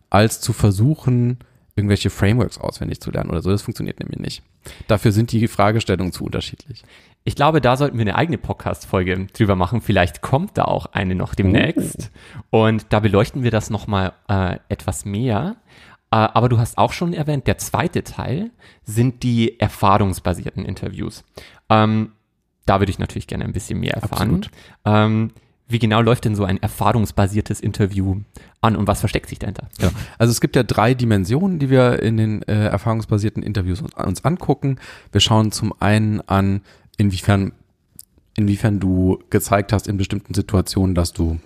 als 0.09 0.41
zu 0.41 0.53
versuchen, 0.53 1.39
irgendwelche 1.77 2.11
Frameworks 2.11 2.59
auswendig 2.59 3.01
zu 3.01 3.11
lernen 3.11 3.31
oder 3.31 3.43
so. 3.43 3.51
Das 3.51 3.63
funktioniert 3.63 4.01
nämlich 4.01 4.19
nicht. 4.19 4.43
Dafür 4.87 5.13
sind 5.13 5.33
die 5.33 5.49
Fragestellungen 5.49 6.13
zu 6.13 6.25
unterschiedlich. 6.25 6.85
Ich 7.25 7.35
glaube, 7.35 7.61
da 7.61 7.77
sollten 7.77 7.97
wir 7.97 8.03
eine 8.03 8.17
eigene 8.17 8.39
Podcast-Folge 8.39 9.27
drüber 9.33 9.57
machen. 9.57 9.81
Vielleicht 9.81 10.21
kommt 10.21 10.59
da 10.59 10.65
auch 10.65 10.87
eine 10.87 11.15
noch 11.15 11.35
demnächst. 11.35 12.11
Oh. 12.51 12.67
Und 12.67 12.87
da 12.91 13.01
beleuchten 13.01 13.43
wir 13.43 13.51
das 13.51 13.71
nochmal 13.71 14.13
äh, 14.29 14.59
etwas 14.69 15.05
mehr. 15.05 15.57
Äh, 16.11 16.17
aber 16.17 16.49
du 16.49 16.59
hast 16.59 16.77
auch 16.77 16.93
schon 16.93 17.13
erwähnt, 17.13 17.47
der 17.47 17.59
zweite 17.59 18.05
Teil 18.05 18.51
sind 18.85 19.23
die 19.23 19.61
erfahrungsbasierten 19.61 20.65
Interviews. 20.65 21.25
Ähm, 21.71 22.13
Da 22.67 22.79
würde 22.81 22.91
ich 22.91 22.99
natürlich 22.99 23.27
gerne 23.27 23.45
ein 23.45 23.53
bisschen 23.53 23.81
mehr 23.81 23.95
erfahren. 23.95 24.47
Ähm, 24.85 25.31
wie 25.67 25.79
genau 25.79 26.03
läuft 26.03 26.25
denn 26.25 26.35
so 26.35 26.45
ein 26.45 26.61
erfahrungsbasiertes 26.61 27.61
Interview 27.61 28.21
an 28.61 28.77
und 28.77 28.87
was 28.87 29.01
versteckt 29.01 29.29
sich 29.29 29.39
dahinter? 29.39 29.69
Ja. 29.79 29.91
Also 30.19 30.33
es 30.33 30.41
gibt 30.41 30.57
ja 30.57 30.63
drei 30.65 30.95
Dimensionen, 30.95 31.59
die 31.59 31.71
wir 31.71 32.03
in 32.03 32.17
den 32.17 32.43
äh, 32.43 32.67
erfahrungsbasierten 32.67 33.43
Interviews 33.43 33.81
uns, 33.81 33.95
uns 33.95 34.25
angucken. 34.25 34.79
Wir 35.13 35.21
schauen 35.21 35.53
zum 35.53 35.73
einen 35.81 36.21
an, 36.23 36.63
inwiefern, 36.97 37.53
inwiefern 38.37 38.81
du 38.81 39.21
gezeigt 39.31 39.73
hast 39.73 39.87
in 39.87 39.97
bestimmten 39.97 40.35
Situationen, 40.35 40.95
dass 40.95 41.13
du 41.13 41.39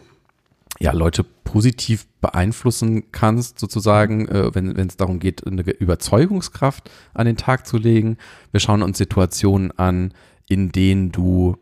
ja, 0.81 0.93
Leute 0.93 1.25
positiv 1.55 2.09
beeinflussen 2.21 3.12
kannst, 3.12 3.61
sozusagen, 3.61 4.27
äh, 4.27 4.53
wenn 4.57 4.77
es 4.77 4.97
darum 4.97 5.21
geht, 5.21 5.47
eine 5.47 5.62
Überzeugungskraft 5.62 6.90
an 7.14 7.27
den 7.27 7.37
Tag 7.37 7.64
zu 7.64 7.77
legen. 7.79 8.17
Wir 8.51 8.59
schauen 8.59 8.83
uns 8.83 8.99
Situationen 8.99 9.71
an, 9.71 10.12
in 10.49 10.73
denen 10.73 11.12
du 11.12 11.57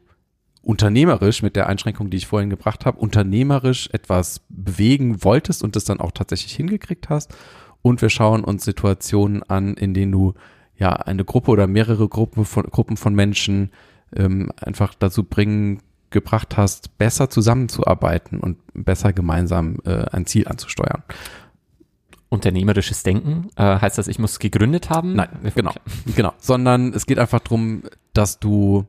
unternehmerisch 0.63 1.43
mit 1.43 1.57
der 1.57 1.69
Einschränkung, 1.69 2.09
die 2.09 2.17
ich 2.17 2.27
vorhin 2.27 2.49
gebracht 2.49 2.87
habe, 2.87 3.01
unternehmerisch 3.01 3.91
etwas 3.93 4.41
bewegen 4.49 5.23
wolltest 5.25 5.63
und 5.63 5.77
das 5.77 5.85
dann 5.85 6.01
auch 6.01 6.13
tatsächlich 6.13 6.55
hingekriegt 6.55 7.11
hast. 7.11 7.35
Und 7.83 8.01
wir 8.01 8.09
schauen 8.09 8.45
uns 8.45 8.65
Situationen 8.65 9.43
an, 9.43 9.75
in 9.75 9.93
denen 9.93 10.13
du 10.13 10.33
ja 10.75 10.93
eine 10.93 11.27
Gruppe 11.27 11.51
oder 11.51 11.67
mehrere 11.67 12.09
Gruppen 12.09 12.47
von, 12.47 12.63
Gruppen 12.63 12.97
von 12.97 13.15
Menschen 13.15 13.73
ähm, 14.17 14.53
einfach 14.57 14.95
dazu 14.95 15.23
bringen 15.23 15.83
gebracht 16.13 16.57
hast, 16.57 16.97
besser 16.99 17.29
zusammenzuarbeiten 17.29 18.41
und 18.41 18.59
besser 18.73 19.13
gemeinsam 19.13 19.79
äh, 19.85 20.05
ein 20.13 20.27
Ziel 20.27 20.47
anzusteuern. 20.47 21.03
Unternehmerisches 22.29 23.03
Denken 23.03 23.51
äh, 23.57 23.63
heißt 23.63 23.99
das, 23.99 24.09
ich 24.09 24.19
muss 24.19 24.39
gegründet 24.39 24.89
haben? 24.89 25.15
Nein, 25.15 25.29
genau, 25.55 25.75
genau, 26.15 26.33
sondern 26.39 26.95
es 26.95 27.07
geht 27.07 27.19
einfach 27.19 27.41
darum, 27.41 27.83
dass 28.15 28.39
du 28.39 28.87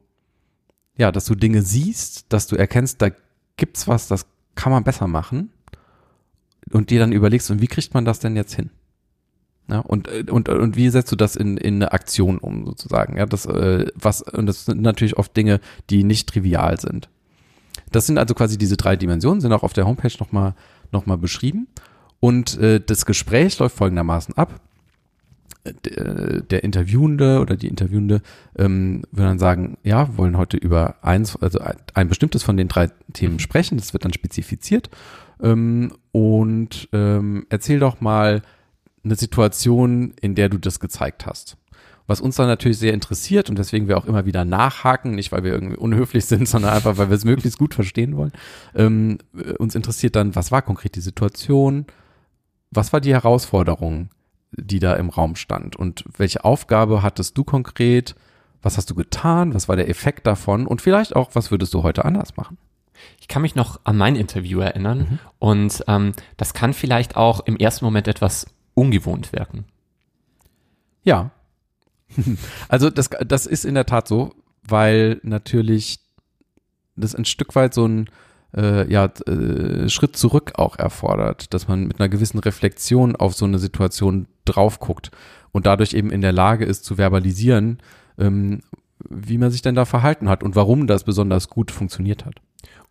ja, 0.95 1.11
dass 1.11 1.25
du 1.25 1.35
Dinge 1.35 1.61
siehst, 1.61 2.31
dass 2.31 2.47
du 2.47 2.55
erkennst, 2.55 3.01
da 3.01 3.09
gibt's 3.57 3.87
was, 3.87 4.07
das 4.07 4.25
kann 4.55 4.71
man 4.71 4.83
besser 4.83 5.07
machen 5.07 5.49
und 6.71 6.89
dir 6.89 6.99
dann 6.99 7.11
überlegst, 7.11 7.49
und 7.51 7.61
wie 7.61 7.67
kriegt 7.67 7.93
man 7.93 8.05
das 8.05 8.19
denn 8.19 8.35
jetzt 8.35 8.53
hin? 8.53 8.69
Ja, 9.69 9.79
und, 9.79 10.09
und, 10.29 10.49
und 10.49 10.75
wie 10.75 10.89
setzt 10.89 11.11
du 11.11 11.15
das 11.15 11.35
in, 11.35 11.57
in 11.57 11.75
eine 11.75 11.93
Aktion 11.93 12.37
um, 12.37 12.65
sozusagen? 12.65 13.17
Ja, 13.17 13.25
das, 13.25 13.45
äh, 13.45 13.87
was, 13.95 14.21
und 14.21 14.45
das 14.45 14.65
sind 14.65 14.81
natürlich 14.81 15.17
oft 15.17 15.35
Dinge, 15.35 15.61
die 15.89 16.03
nicht 16.03 16.27
trivial 16.27 16.79
sind. 16.79 17.09
Das 17.91 18.05
sind 18.05 18.17
also 18.17 18.33
quasi 18.33 18.57
diese 18.57 18.75
drei 18.75 18.95
Dimensionen, 18.95 19.39
sind 19.39 19.53
auch 19.53 19.63
auf 19.63 19.73
der 19.73 19.85
Homepage 19.85 20.13
nochmal 20.19 20.53
noch 20.91 21.05
mal 21.05 21.17
beschrieben. 21.17 21.67
Und 22.19 22.57
äh, 22.59 22.79
das 22.79 23.05
Gespräch 23.05 23.57
läuft 23.59 23.77
folgendermaßen 23.77 24.37
ab 24.37 24.59
der 25.65 26.63
Interviewende 26.63 27.39
oder 27.39 27.55
die 27.55 27.67
Interviewende 27.67 28.21
ähm, 28.57 29.03
würde 29.11 29.29
dann 29.29 29.39
sagen, 29.39 29.77
ja, 29.83 30.17
wollen 30.17 30.37
heute 30.37 30.57
über 30.57 30.95
eins, 31.01 31.37
also 31.37 31.59
ein 31.93 32.09
bestimmtes 32.09 32.43
von 32.43 32.57
den 32.57 32.67
drei 32.67 32.89
Themen 33.13 33.39
sprechen. 33.39 33.77
Das 33.77 33.93
wird 33.93 34.03
dann 34.03 34.13
spezifiziert. 34.13 34.89
Ähm, 35.41 35.93
und 36.11 36.89
ähm, 36.91 37.45
erzähl 37.49 37.79
doch 37.79 38.01
mal 38.01 38.41
eine 39.03 39.15
Situation, 39.15 40.13
in 40.21 40.35
der 40.35 40.49
du 40.49 40.57
das 40.57 40.79
gezeigt 40.79 41.25
hast. 41.25 41.57
Was 42.05 42.19
uns 42.19 42.35
dann 42.35 42.47
natürlich 42.47 42.77
sehr 42.77 42.93
interessiert 42.93 43.49
und 43.49 43.57
deswegen 43.57 43.87
wir 43.87 43.97
auch 43.97 44.05
immer 44.05 44.25
wieder 44.25 44.43
nachhaken, 44.43 45.15
nicht 45.15 45.31
weil 45.31 45.43
wir 45.43 45.53
irgendwie 45.53 45.77
unhöflich 45.77 46.25
sind, 46.27 46.47
sondern 46.47 46.73
einfach, 46.73 46.97
weil 46.97 47.09
wir 47.09 47.15
es 47.15 47.25
möglichst 47.25 47.59
gut 47.59 47.73
verstehen 47.73 48.17
wollen. 48.17 48.33
Ähm, 48.75 49.19
uns 49.57 49.75
interessiert 49.75 50.15
dann, 50.15 50.35
was 50.35 50.51
war 50.51 50.61
konkret 50.61 50.95
die 50.95 51.01
Situation? 51.01 51.85
Was 52.71 52.91
war 52.91 53.01
die 53.01 53.13
Herausforderung? 53.13 54.09
die 54.57 54.79
da 54.79 54.93
im 54.95 55.09
Raum 55.09 55.35
stand. 55.35 55.75
Und 55.75 56.05
welche 56.17 56.43
Aufgabe 56.45 57.01
hattest 57.01 57.37
du 57.37 57.43
konkret? 57.43 58.15
Was 58.61 58.77
hast 58.77 58.89
du 58.89 58.95
getan? 58.95 59.53
Was 59.53 59.67
war 59.67 59.75
der 59.75 59.89
Effekt 59.89 60.25
davon? 60.27 60.67
Und 60.67 60.81
vielleicht 60.81 61.15
auch, 61.15 61.31
was 61.33 61.51
würdest 61.51 61.73
du 61.73 61.83
heute 61.83 62.05
anders 62.05 62.37
machen? 62.37 62.57
Ich 63.19 63.27
kann 63.27 63.41
mich 63.41 63.55
noch 63.55 63.81
an 63.83 63.97
mein 63.97 64.15
Interview 64.15 64.59
erinnern 64.59 64.99
mhm. 64.99 65.19
und 65.39 65.83
ähm, 65.87 66.13
das 66.37 66.53
kann 66.53 66.73
vielleicht 66.73 67.17
auch 67.17 67.41
im 67.45 67.57
ersten 67.57 67.83
Moment 67.83 68.07
etwas 68.07 68.45
ungewohnt 68.73 69.33
wirken. 69.33 69.65
Ja. 71.03 71.31
also 72.69 72.89
das, 72.89 73.09
das 73.25 73.45
ist 73.45 73.65
in 73.65 73.75
der 73.75 73.85
Tat 73.85 74.07
so, 74.07 74.33
weil 74.63 75.19
natürlich 75.23 75.99
das 76.95 77.15
ein 77.15 77.25
Stück 77.25 77.55
weit 77.55 77.73
so 77.73 77.85
ein 77.87 78.09
äh, 78.55 78.89
ja, 78.91 79.05
äh, 79.05 79.89
Schritt 79.89 80.15
zurück 80.15 80.53
auch 80.55 80.77
erfordert, 80.77 81.53
dass 81.53 81.67
man 81.67 81.85
mit 81.87 81.99
einer 81.99 82.09
gewissen 82.09 82.39
Reflexion 82.39 83.15
auf 83.15 83.33
so 83.33 83.45
eine 83.45 83.59
Situation 83.59 84.27
drauf 84.45 84.79
guckt 84.79 85.11
und 85.51 85.65
dadurch 85.65 85.93
eben 85.93 86.11
in 86.11 86.21
der 86.21 86.33
Lage 86.33 86.65
ist 86.65 86.85
zu 86.85 86.95
verbalisieren, 86.95 87.79
ähm, 88.17 88.61
wie 89.09 89.37
man 89.37 89.51
sich 89.51 89.61
denn 89.61 89.75
da 89.75 89.85
verhalten 89.85 90.29
hat 90.29 90.43
und 90.43 90.55
warum 90.55 90.87
das 90.87 91.03
besonders 91.03 91.49
gut 91.49 91.71
funktioniert 91.71 92.25
hat. 92.25 92.35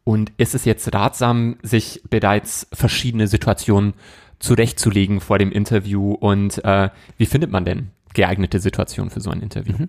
Und 0.05 0.33
ist 0.37 0.55
es 0.55 0.65
jetzt 0.65 0.93
ratsam, 0.93 1.57
sich 1.63 2.03
bereits 2.11 2.67
verschiedene 2.73 3.29
Situationen 3.29 3.95
zurechtzulegen 4.43 5.21
vor 5.21 5.39
dem 5.39 5.53
Interview 5.53 6.13
und 6.13 6.63
äh, 6.65 6.91
wie 7.17 7.27
findet 7.27 7.51
man 7.51 7.65
denn 7.65 7.91
geeignete 8.15 8.61
Situationen 8.61 9.11
für 9.11 9.21
so 9.21 9.31
ein 9.31 9.41
Interview? 9.41 9.77
Mhm 9.79 9.89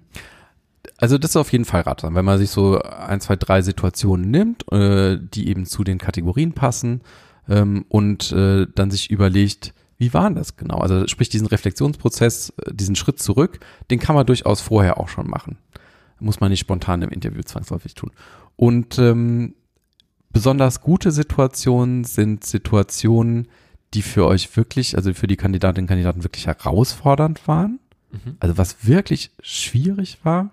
also 0.97 1.17
das 1.17 1.31
ist 1.31 1.37
auf 1.37 1.51
jeden 1.51 1.65
Fall 1.65 1.81
ratsam, 1.81 2.15
wenn 2.15 2.25
man 2.25 2.37
sich 2.37 2.49
so 2.49 2.81
ein, 2.81 3.21
zwei, 3.21 3.35
drei 3.35 3.61
Situationen 3.61 4.29
nimmt, 4.29 4.71
äh, 4.71 5.17
die 5.19 5.47
eben 5.49 5.65
zu 5.65 5.83
den 5.83 5.97
Kategorien 5.97 6.53
passen 6.53 7.01
ähm, 7.49 7.85
und 7.89 8.31
äh, 8.31 8.67
dann 8.73 8.91
sich 8.91 9.09
überlegt, 9.09 9.73
wie 9.97 10.13
war 10.13 10.29
das 10.31 10.57
genau? 10.57 10.77
Also 10.77 11.07
sprich 11.07 11.29
diesen 11.29 11.47
Reflexionsprozess, 11.47 12.53
äh, 12.65 12.73
diesen 12.73 12.95
Schritt 12.95 13.19
zurück, 13.19 13.59
den 13.91 13.99
kann 13.99 14.15
man 14.15 14.25
durchaus 14.25 14.61
vorher 14.61 14.99
auch 14.99 15.09
schon 15.09 15.29
machen. 15.29 15.57
Muss 16.19 16.39
man 16.39 16.51
nicht 16.51 16.61
spontan 16.61 17.01
im 17.01 17.09
Interview 17.09 17.41
zwangsläufig 17.41 17.95
tun. 17.95 18.11
Und 18.55 18.97
ähm, 18.97 19.55
besonders 20.31 20.81
gute 20.81 21.11
Situationen 21.11 22.03
sind 22.03 22.45
Situationen, 22.45 23.47
die 23.93 24.01
für 24.01 24.25
euch 24.25 24.55
wirklich, 24.57 24.95
also 24.95 25.13
für 25.13 25.27
die 25.27 25.35
Kandidatinnen 25.35 25.85
und 25.85 25.89
Kandidaten 25.89 26.23
wirklich 26.23 26.47
herausfordernd 26.47 27.47
waren. 27.47 27.79
Mhm. 28.11 28.37
Also 28.39 28.57
was 28.57 28.85
wirklich 28.85 29.31
schwierig 29.41 30.19
war 30.23 30.51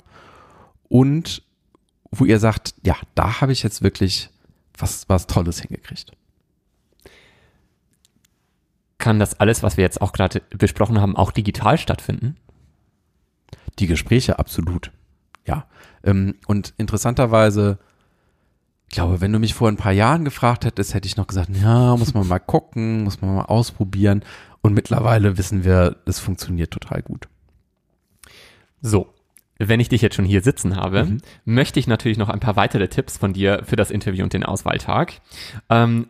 und 0.88 1.42
wo 2.11 2.24
ihr 2.24 2.38
sagt, 2.38 2.74
ja, 2.85 2.96
da 3.14 3.40
habe 3.40 3.53
ich 3.53 3.62
jetzt 3.62 3.83
wirklich 3.83 4.31
was, 4.76 5.09
was 5.09 5.26
Tolles 5.26 5.61
hingekriegt. 5.61 6.12
Kann 8.98 9.18
das 9.18 9.38
alles, 9.40 9.62
was 9.62 9.76
wir 9.76 9.85
jetzt 9.85 10.03
auch 10.03 10.12
gerade 10.12 10.42
besprochen 10.50 11.00
haben, 11.00 11.16
auch 11.16 11.31
digital 11.33 11.79
stattfinden? 11.79 12.37
Die 13.79 13.87
Gespräche 13.87 14.38
absolut. 14.38 14.90
Ja. 15.46 15.66
Ähm, 16.03 16.35
und 16.46 16.74
interessanterweise, 16.76 17.79
ich 18.90 18.96
glaube, 18.96 19.20
wenn 19.20 19.33
du 19.33 19.38
mich 19.38 19.55
vor 19.55 19.68
ein 19.68 19.76
paar 19.76 19.92
Jahren 19.92 20.24
gefragt 20.24 20.64
hättest, 20.64 20.94
hätte 20.94 21.07
ich 21.07 21.16
noch 21.16 21.29
gesagt, 21.29 21.48
ja, 21.62 21.96
muss 21.96 22.12
man 22.12 22.26
mal 22.26 22.40
gucken, 22.40 23.05
muss 23.05 23.20
man 23.20 23.37
mal 23.37 23.44
ausprobieren. 23.44 24.24
Und 24.62 24.74
mittlerweile 24.74 25.38
wissen 25.38 25.62
wir, 25.62 25.96
das 26.07 26.18
funktioniert 26.18 26.72
total 26.72 27.00
gut. 27.00 27.29
So, 28.83 29.14
wenn 29.61 29.79
ich 29.79 29.90
dich 29.90 30.03
jetzt 30.03 30.16
schon 30.16 30.24
hier 30.24 30.42
sitzen 30.42 30.74
habe, 30.74 31.05
mhm. 31.05 31.18
möchte 31.44 31.79
ich 31.79 31.87
natürlich 31.87 32.18
noch 32.18 32.29
ein 32.29 32.40
paar 32.40 32.57
weitere 32.57 32.88
Tipps 32.88 33.16
von 33.16 33.33
dir 33.33 33.62
für 33.64 33.76
das 33.76 33.92
Interview 33.92 34.24
und 34.24 34.33
den 34.33 34.42
Auswahltag. 34.42 35.20
Ähm, 35.68 36.09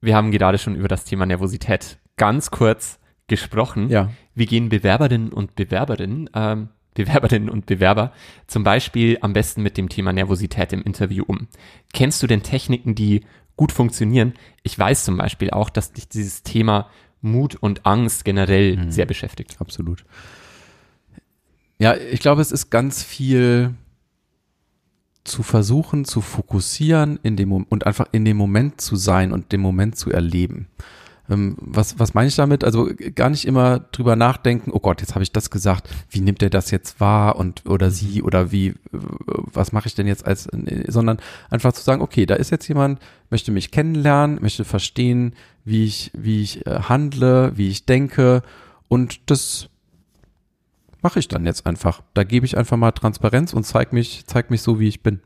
wir 0.00 0.14
haben 0.14 0.30
gerade 0.30 0.58
schon 0.58 0.76
über 0.76 0.86
das 0.86 1.04
Thema 1.04 1.26
Nervosität 1.26 1.98
ganz 2.16 2.52
kurz 2.52 3.00
gesprochen. 3.26 3.88
Ja. 3.88 4.10
Wie 4.36 4.46
gehen 4.46 4.68
Bewerberinnen 4.68 5.32
und 5.32 5.56
Bewerberinnen, 5.56 6.30
ähm, 6.32 6.68
Bewerberinnen 6.94 7.50
und 7.50 7.66
Bewerber 7.66 8.12
zum 8.46 8.64
Beispiel 8.64 9.18
am 9.20 9.32
besten 9.32 9.62
mit 9.62 9.76
dem 9.76 9.88
Thema 9.88 10.12
Nervosität 10.12 10.72
im 10.72 10.82
Interview 10.82 11.24
um? 11.26 11.48
Kennst 11.92 12.22
du 12.22 12.26
denn 12.26 12.42
Techniken, 12.42 12.94
die 12.94 13.24
gut 13.56 13.72
funktionieren? 13.72 14.34
Ich 14.62 14.78
weiß 14.78 15.04
zum 15.04 15.16
Beispiel 15.16 15.50
auch, 15.50 15.70
dass 15.70 15.92
dich 15.92 16.08
dieses 16.08 16.42
Thema 16.42 16.88
Mut 17.20 17.56
und 17.56 17.84
Angst 17.86 18.24
generell 18.24 18.76
mhm. 18.76 18.90
sehr 18.90 19.06
beschäftigt. 19.06 19.56
Absolut. 19.58 20.04
Ja, 21.78 21.96
ich 21.96 22.20
glaube, 22.20 22.42
es 22.42 22.52
ist 22.52 22.70
ganz 22.70 23.02
viel 23.02 23.74
zu 25.24 25.42
versuchen, 25.42 26.04
zu 26.04 26.20
fokussieren 26.20 27.18
in 27.22 27.36
dem 27.36 27.50
und 27.52 27.86
einfach 27.86 28.06
in 28.12 28.24
dem 28.24 28.36
Moment 28.36 28.80
zu 28.80 28.96
sein 28.96 29.32
und 29.32 29.52
den 29.52 29.60
Moment 29.60 29.96
zu 29.96 30.10
erleben. 30.10 30.68
Ähm, 31.30 31.56
was, 31.58 31.98
was 31.98 32.14
meine 32.14 32.28
ich 32.28 32.36
damit? 32.36 32.64
Also 32.64 32.90
gar 33.14 33.30
nicht 33.30 33.46
immer 33.46 33.80
drüber 33.92 34.14
nachdenken, 34.16 34.70
oh 34.72 34.80
Gott, 34.80 35.00
jetzt 35.00 35.14
habe 35.14 35.22
ich 35.22 35.32
das 35.32 35.50
gesagt, 35.50 35.88
wie 36.10 36.20
nimmt 36.20 36.42
er 36.42 36.50
das 36.50 36.70
jetzt 36.70 37.00
wahr 37.00 37.36
und 37.36 37.64
oder 37.66 37.90
sie 37.90 38.22
oder 38.22 38.52
wie, 38.52 38.74
was 38.90 39.72
mache 39.72 39.88
ich 39.88 39.94
denn 39.94 40.06
jetzt 40.06 40.26
als, 40.26 40.48
sondern 40.88 41.18
einfach 41.50 41.72
zu 41.72 41.82
sagen, 41.82 42.02
okay, 42.02 42.26
da 42.26 42.34
ist 42.34 42.50
jetzt 42.50 42.68
jemand, 42.68 43.00
möchte 43.30 43.52
mich 43.52 43.70
kennenlernen, 43.70 44.38
möchte 44.42 44.64
verstehen, 44.64 45.34
wie 45.64 45.84
ich, 45.84 46.10
wie 46.14 46.42
ich 46.42 46.66
äh, 46.66 46.80
handle, 46.88 47.56
wie 47.56 47.68
ich 47.68 47.86
denke 47.86 48.42
und 48.88 49.30
das 49.30 49.70
mache 51.04 51.18
ich 51.18 51.28
dann 51.28 51.46
jetzt 51.46 51.66
einfach. 51.66 52.02
Da 52.14 52.24
gebe 52.24 52.46
ich 52.46 52.56
einfach 52.56 52.76
mal 52.76 52.92
Transparenz 52.92 53.52
und 53.52 53.64
zeig 53.64 53.92
mich, 53.92 54.24
zeig 54.26 54.50
mich 54.50 54.62
so, 54.62 54.80
wie 54.80 54.88
ich 54.88 55.02
bin. 55.02 55.20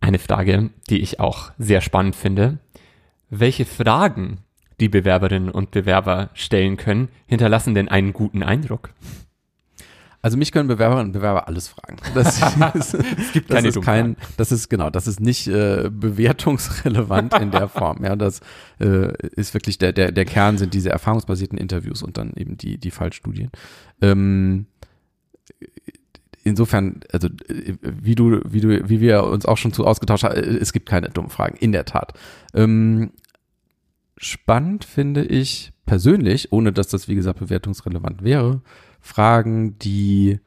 Eine 0.00 0.18
Frage, 0.18 0.70
die 0.90 1.00
ich 1.00 1.18
auch 1.18 1.50
sehr 1.58 1.80
spannend 1.80 2.14
finde. 2.14 2.58
Welche 3.30 3.64
Fragen 3.64 4.38
die 4.80 4.88
Bewerberinnen 4.88 5.50
und 5.50 5.70
Bewerber 5.70 6.30
stellen 6.34 6.76
können, 6.76 7.08
hinterlassen 7.26 7.74
denn 7.74 7.88
einen 7.88 8.12
guten 8.12 8.42
Eindruck? 8.42 8.90
Also 10.20 10.36
mich 10.36 10.50
können 10.50 10.68
Bewerberinnen 10.68 11.06
und 11.06 11.12
Bewerber 11.12 11.46
alles 11.46 11.68
fragen. 11.68 11.96
Das, 12.14 12.40
ist, 12.74 12.94
Es 12.94 13.32
gibt 13.32 13.50
das 13.50 13.56
keine 13.56 13.68
ist 13.68 13.82
kein, 13.82 14.16
das 14.36 14.50
ist 14.50 14.68
genau, 14.68 14.90
das 14.90 15.06
ist 15.06 15.20
nicht 15.20 15.46
äh, 15.46 15.90
bewertungsrelevant 15.92 17.34
in 17.40 17.50
der 17.52 17.68
Form. 17.68 18.04
Ja, 18.04 18.16
das 18.16 18.40
äh, 18.80 19.12
ist 19.36 19.54
wirklich 19.54 19.78
der, 19.78 19.92
der, 19.92 20.10
der 20.10 20.24
Kern 20.24 20.58
sind 20.58 20.74
diese 20.74 20.90
erfahrungsbasierten 20.90 21.56
Interviews 21.56 22.02
und 22.02 22.18
dann 22.18 22.32
eben 22.34 22.56
die, 22.56 22.78
die 22.78 22.90
Fallstudien. 22.90 23.50
Ähm, 24.02 24.66
insofern, 26.48 27.00
also 27.12 27.28
wie 27.48 28.14
du, 28.14 28.40
wie 28.44 28.60
du, 28.60 28.88
wie 28.88 29.00
wir 29.00 29.24
uns 29.24 29.46
auch 29.46 29.56
schon 29.56 29.72
zu 29.72 29.86
ausgetauscht 29.86 30.24
haben, 30.24 30.36
es 30.36 30.72
gibt 30.72 30.88
keine 30.88 31.10
dummen 31.10 31.30
Fragen, 31.30 31.56
in 31.58 31.72
der 31.72 31.84
Tat. 31.84 32.14
Ähm, 32.54 33.12
spannend 34.16 34.84
finde 34.84 35.24
ich 35.24 35.72
persönlich, 35.86 36.52
ohne 36.52 36.72
dass 36.72 36.88
das 36.88 37.08
wie 37.08 37.14
gesagt 37.14 37.38
bewertungsrelevant 37.38 38.22
wäre, 38.22 38.62
Fragen, 39.00 39.78
die 39.78 40.40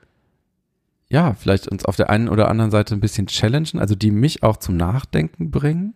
ja 1.10 1.34
vielleicht 1.34 1.68
uns 1.68 1.86
auf 1.86 1.96
der 1.96 2.10
einen 2.10 2.30
oder 2.30 2.48
anderen 2.50 2.72
Seite 2.72 2.96
ein 2.96 3.02
bisschen 3.02 3.28
challengen, 3.28 3.80
also 3.80 3.96
die 3.96 4.12
mich 4.12 4.44
auch 4.44 4.58
zum 4.58 4.78
Nachdenken 4.78 5.52
bringen 5.52 5.94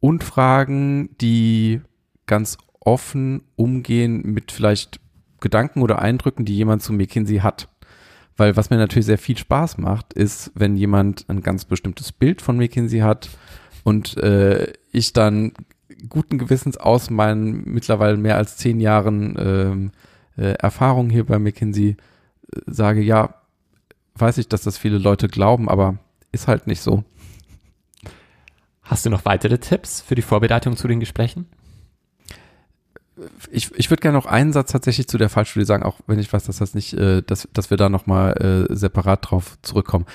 und 0.00 0.22
Fragen, 0.22 1.16
die 1.20 1.80
ganz 2.26 2.58
offen 2.80 3.42
umgehen 3.56 4.22
mit 4.22 4.52
vielleicht 4.52 5.00
Gedanken 5.40 5.82
oder 5.82 6.00
Eindrücken, 6.00 6.44
die 6.44 6.56
jemand 6.56 6.82
zu 6.82 6.92
McKinsey 6.92 7.38
hat. 7.38 7.68
Weil 8.36 8.56
was 8.56 8.70
mir 8.70 8.76
natürlich 8.76 9.06
sehr 9.06 9.18
viel 9.18 9.38
Spaß 9.38 9.78
macht, 9.78 10.12
ist, 10.12 10.52
wenn 10.54 10.76
jemand 10.76 11.24
ein 11.28 11.40
ganz 11.40 11.64
bestimmtes 11.64 12.12
Bild 12.12 12.42
von 12.42 12.56
McKinsey 12.56 13.00
hat 13.00 13.30
und 13.82 14.16
äh, 14.18 14.72
ich 14.92 15.12
dann 15.12 15.52
guten 16.08 16.38
Gewissens 16.38 16.76
aus 16.76 17.08
meinen 17.08 17.64
mittlerweile 17.64 18.16
mehr 18.16 18.36
als 18.36 18.56
zehn 18.56 18.80
Jahren 18.80 19.36
ähm, 19.38 19.90
äh, 20.36 20.52
Erfahrung 20.52 21.08
hier 21.08 21.24
bei 21.24 21.38
McKinsey 21.38 21.90
äh, 21.90 22.60
sage, 22.66 23.00
ja, 23.00 23.34
weiß 24.16 24.38
ich, 24.38 24.48
dass 24.48 24.62
das 24.62 24.78
viele 24.78 24.98
Leute 24.98 25.28
glauben, 25.28 25.68
aber 25.68 25.98
ist 26.32 26.48
halt 26.48 26.66
nicht 26.66 26.80
so. 26.80 27.04
Hast 28.82 29.04
du 29.04 29.10
noch 29.10 29.24
weitere 29.24 29.58
Tipps 29.58 30.00
für 30.00 30.14
die 30.14 30.22
Vorbereitung 30.22 30.76
zu 30.76 30.86
den 30.88 31.00
Gesprächen? 31.00 31.46
Ich, 33.50 33.72
ich 33.74 33.90
würde 33.90 34.02
gerne 34.02 34.18
noch 34.18 34.26
einen 34.26 34.52
Satz 34.52 34.72
tatsächlich 34.72 35.08
zu 35.08 35.18
der 35.18 35.28
Fallstudie 35.28 35.64
sagen, 35.64 35.82
auch 35.82 36.00
wenn 36.06 36.18
ich 36.18 36.32
weiß, 36.32 36.44
dass 36.44 36.58
das 36.58 36.74
nicht, 36.74 36.92
äh, 36.94 37.22
dass, 37.22 37.48
dass 37.52 37.70
wir 37.70 37.76
da 37.76 37.88
nochmal 37.88 38.66
äh, 38.70 38.74
separat 38.74 39.30
drauf 39.30 39.58
zurückkommen. 39.62 40.06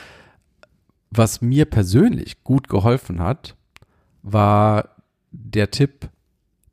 Was 1.09 1.41
mir 1.41 1.65
persönlich 1.65 2.43
gut 2.43 2.69
geholfen 2.69 3.21
hat, 3.21 3.55
war 4.21 4.89
der 5.31 5.71
Tipp, 5.71 6.09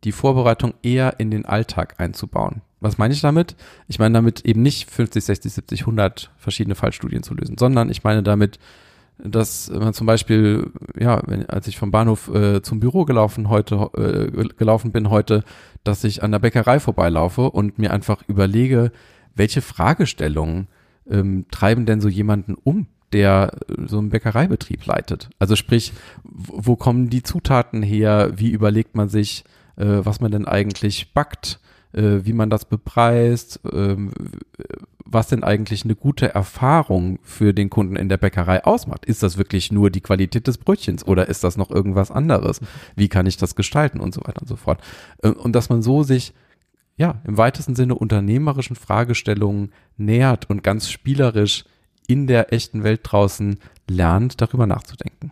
die 0.04 0.12
Vorbereitung 0.12 0.74
eher 0.82 1.18
in 1.18 1.30
den 1.30 1.44
Alltag 1.44 1.94
einzubauen. 1.98 2.62
Was 2.80 2.98
meine 2.98 3.12
ich 3.12 3.20
damit? 3.20 3.56
Ich 3.88 3.98
meine 3.98 4.14
damit 4.14 4.44
eben 4.44 4.62
nicht 4.62 4.88
50, 4.88 5.24
60, 5.24 5.52
70, 5.52 5.80
100 5.80 6.30
verschiedene 6.36 6.76
Fallstudien 6.76 7.24
zu 7.24 7.34
lösen, 7.34 7.58
sondern 7.58 7.90
ich 7.90 8.04
meine 8.04 8.22
damit, 8.22 8.60
dass 9.18 9.70
man 9.70 9.94
zum 9.94 10.06
Beispiel, 10.06 10.70
ja, 10.98 11.20
wenn, 11.26 11.48
als 11.48 11.66
ich 11.66 11.78
vom 11.78 11.90
Bahnhof 11.90 12.28
äh, 12.32 12.62
zum 12.62 12.80
Büro 12.80 13.04
gelaufen 13.04 13.48
heute 13.48 13.90
äh, 13.96 14.48
gelaufen 14.56 14.92
bin 14.92 15.10
heute, 15.10 15.44
dass 15.84 16.04
ich 16.04 16.22
an 16.22 16.32
der 16.32 16.38
Bäckerei 16.38 16.80
vorbeilaufe 16.80 17.50
und 17.50 17.78
mir 17.78 17.92
einfach 17.92 18.22
überlege, 18.28 18.92
welche 19.34 19.60
Fragestellungen 19.60 20.68
ähm, 21.08 21.46
treiben 21.50 21.86
denn 21.86 22.00
so 22.00 22.08
jemanden 22.08 22.54
um, 22.54 22.86
der 23.12 23.52
äh, 23.68 23.86
so 23.86 23.98
einen 23.98 24.10
Bäckereibetrieb 24.10 24.84
leitet? 24.86 25.30
Also 25.38 25.56
sprich, 25.56 25.92
wo 26.24 26.76
kommen 26.76 27.10
die 27.10 27.22
Zutaten 27.22 27.82
her? 27.82 28.32
Wie 28.36 28.50
überlegt 28.50 28.94
man 28.94 29.08
sich, 29.08 29.44
äh, 29.76 29.84
was 29.86 30.20
man 30.20 30.30
denn 30.30 30.46
eigentlich 30.46 31.12
backt? 31.12 31.60
Äh, 31.92 32.24
wie 32.24 32.34
man 32.34 32.50
das 32.50 32.66
bepreist? 32.66 33.60
Was 35.10 35.28
denn 35.28 35.42
eigentlich 35.42 35.84
eine 35.84 35.96
gute 35.96 36.34
Erfahrung 36.34 37.18
für 37.22 37.54
den 37.54 37.70
Kunden 37.70 37.96
in 37.96 38.10
der 38.10 38.18
Bäckerei 38.18 38.64
ausmacht. 38.64 39.06
Ist 39.06 39.22
das 39.22 39.38
wirklich 39.38 39.72
nur 39.72 39.90
die 39.90 40.02
Qualität 40.02 40.46
des 40.46 40.58
Brötchens 40.58 41.06
oder 41.06 41.28
ist 41.28 41.44
das 41.44 41.56
noch 41.56 41.70
irgendwas 41.70 42.10
anderes? 42.10 42.60
Wie 42.94 43.08
kann 43.08 43.24
ich 43.24 43.38
das 43.38 43.54
gestalten 43.54 44.00
und 44.00 44.12
so 44.12 44.20
weiter 44.24 44.42
und 44.42 44.48
so 44.48 44.56
fort. 44.56 44.82
Äh, 45.22 45.30
und 45.30 45.52
dass 45.54 45.70
man 45.70 45.80
so 45.80 46.02
sich 46.02 46.34
ja 46.98 47.22
im 47.24 47.38
weitesten 47.38 47.74
Sinne 47.74 47.94
unternehmerischen 47.94 48.76
Fragestellungen 48.76 49.72
nähert 49.96 50.50
und 50.50 50.62
ganz 50.62 50.90
spielerisch 50.90 51.64
in 52.06 52.26
der 52.26 52.52
echten 52.52 52.84
Welt 52.84 53.00
draußen 53.04 53.58
lernt, 53.88 54.42
darüber 54.42 54.66
nachzudenken. 54.66 55.30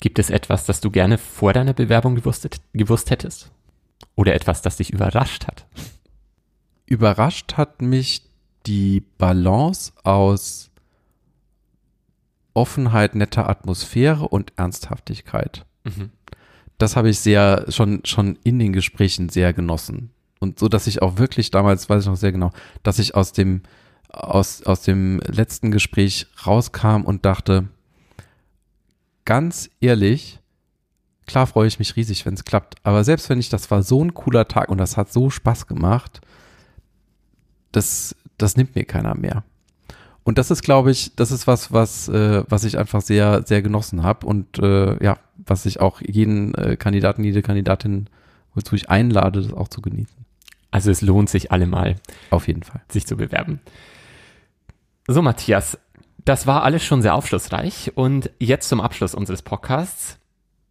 Gibt 0.00 0.18
es 0.18 0.30
etwas, 0.30 0.64
das 0.64 0.80
du 0.80 0.90
gerne 0.90 1.16
vor 1.16 1.52
deiner 1.52 1.74
Bewerbung 1.74 2.16
gewusst, 2.16 2.48
gewusst 2.72 3.10
hättest? 3.10 3.52
Oder 4.16 4.34
etwas, 4.34 4.62
das 4.62 4.78
dich 4.78 4.92
überrascht 4.92 5.46
hat? 5.46 5.66
Überrascht 6.86 7.56
hat 7.56 7.82
mich 7.82 8.31
die 8.66 9.02
Balance 9.18 9.92
aus 10.04 10.70
Offenheit, 12.54 13.14
netter 13.14 13.48
Atmosphäre 13.48 14.28
und 14.28 14.52
Ernsthaftigkeit. 14.56 15.64
Mhm. 15.84 16.10
Das 16.78 16.96
habe 16.96 17.08
ich 17.10 17.18
sehr 17.20 17.66
schon 17.68 18.04
schon 18.04 18.38
in 18.44 18.58
den 18.58 18.72
Gesprächen 18.72 19.28
sehr 19.28 19.52
genossen 19.52 20.10
und 20.40 20.58
so, 20.58 20.68
dass 20.68 20.86
ich 20.86 21.00
auch 21.00 21.16
wirklich 21.16 21.50
damals 21.50 21.88
weiß 21.88 22.02
ich 22.02 22.08
noch 22.08 22.16
sehr 22.16 22.32
genau, 22.32 22.50
dass 22.82 22.98
ich 22.98 23.14
aus 23.14 23.32
dem 23.32 23.62
aus 24.08 24.62
aus 24.64 24.82
dem 24.82 25.20
letzten 25.26 25.70
Gespräch 25.70 26.26
rauskam 26.46 27.02
und 27.04 27.24
dachte, 27.24 27.68
ganz 29.24 29.70
ehrlich, 29.80 30.40
klar 31.26 31.46
freue 31.46 31.68
ich 31.68 31.78
mich 31.78 31.96
riesig, 31.96 32.26
wenn 32.26 32.34
es 32.34 32.44
klappt, 32.44 32.74
aber 32.82 33.04
selbst 33.04 33.30
wenn 33.30 33.40
ich 33.40 33.48
das 33.48 33.70
war 33.70 33.82
so 33.82 34.04
ein 34.04 34.14
cooler 34.14 34.48
Tag 34.48 34.68
und 34.68 34.78
das 34.78 34.96
hat 34.96 35.12
so 35.12 35.30
Spaß 35.30 35.66
gemacht, 35.66 36.20
das 37.70 38.14
das 38.42 38.56
nimmt 38.56 38.74
mir 38.74 38.84
keiner 38.84 39.14
mehr. 39.14 39.44
Und 40.24 40.38
das 40.38 40.50
ist, 40.50 40.62
glaube 40.62 40.90
ich, 40.90 41.14
das 41.16 41.32
ist 41.32 41.46
was, 41.46 41.72
was, 41.72 42.08
äh, 42.08 42.44
was 42.48 42.64
ich 42.64 42.78
einfach 42.78 43.00
sehr, 43.00 43.42
sehr 43.44 43.62
genossen 43.62 44.02
habe 44.02 44.26
und 44.26 44.58
äh, 44.58 45.02
ja, 45.02 45.18
was 45.36 45.66
ich 45.66 45.80
auch 45.80 46.00
jeden 46.00 46.54
äh, 46.54 46.76
Kandidaten, 46.76 47.24
jede 47.24 47.42
Kandidatin, 47.42 48.08
wozu 48.54 48.76
ich 48.76 48.88
einlade, 48.88 49.42
das 49.42 49.52
auch 49.52 49.68
zu 49.68 49.80
genießen. 49.82 50.16
Also 50.70 50.90
es 50.90 51.02
lohnt 51.02 51.28
sich 51.28 51.50
allemal. 51.50 51.96
Auf 52.30 52.46
jeden 52.46 52.62
Fall. 52.62 52.82
Sich 52.88 53.06
zu 53.06 53.16
bewerben. 53.16 53.60
So, 55.08 55.22
Matthias, 55.22 55.78
das 56.24 56.46
war 56.46 56.62
alles 56.62 56.84
schon 56.84 57.02
sehr 57.02 57.14
aufschlussreich 57.14 57.92
und 57.96 58.30
jetzt 58.38 58.68
zum 58.68 58.80
Abschluss 58.80 59.14
unseres 59.14 59.42
Podcasts 59.42 60.18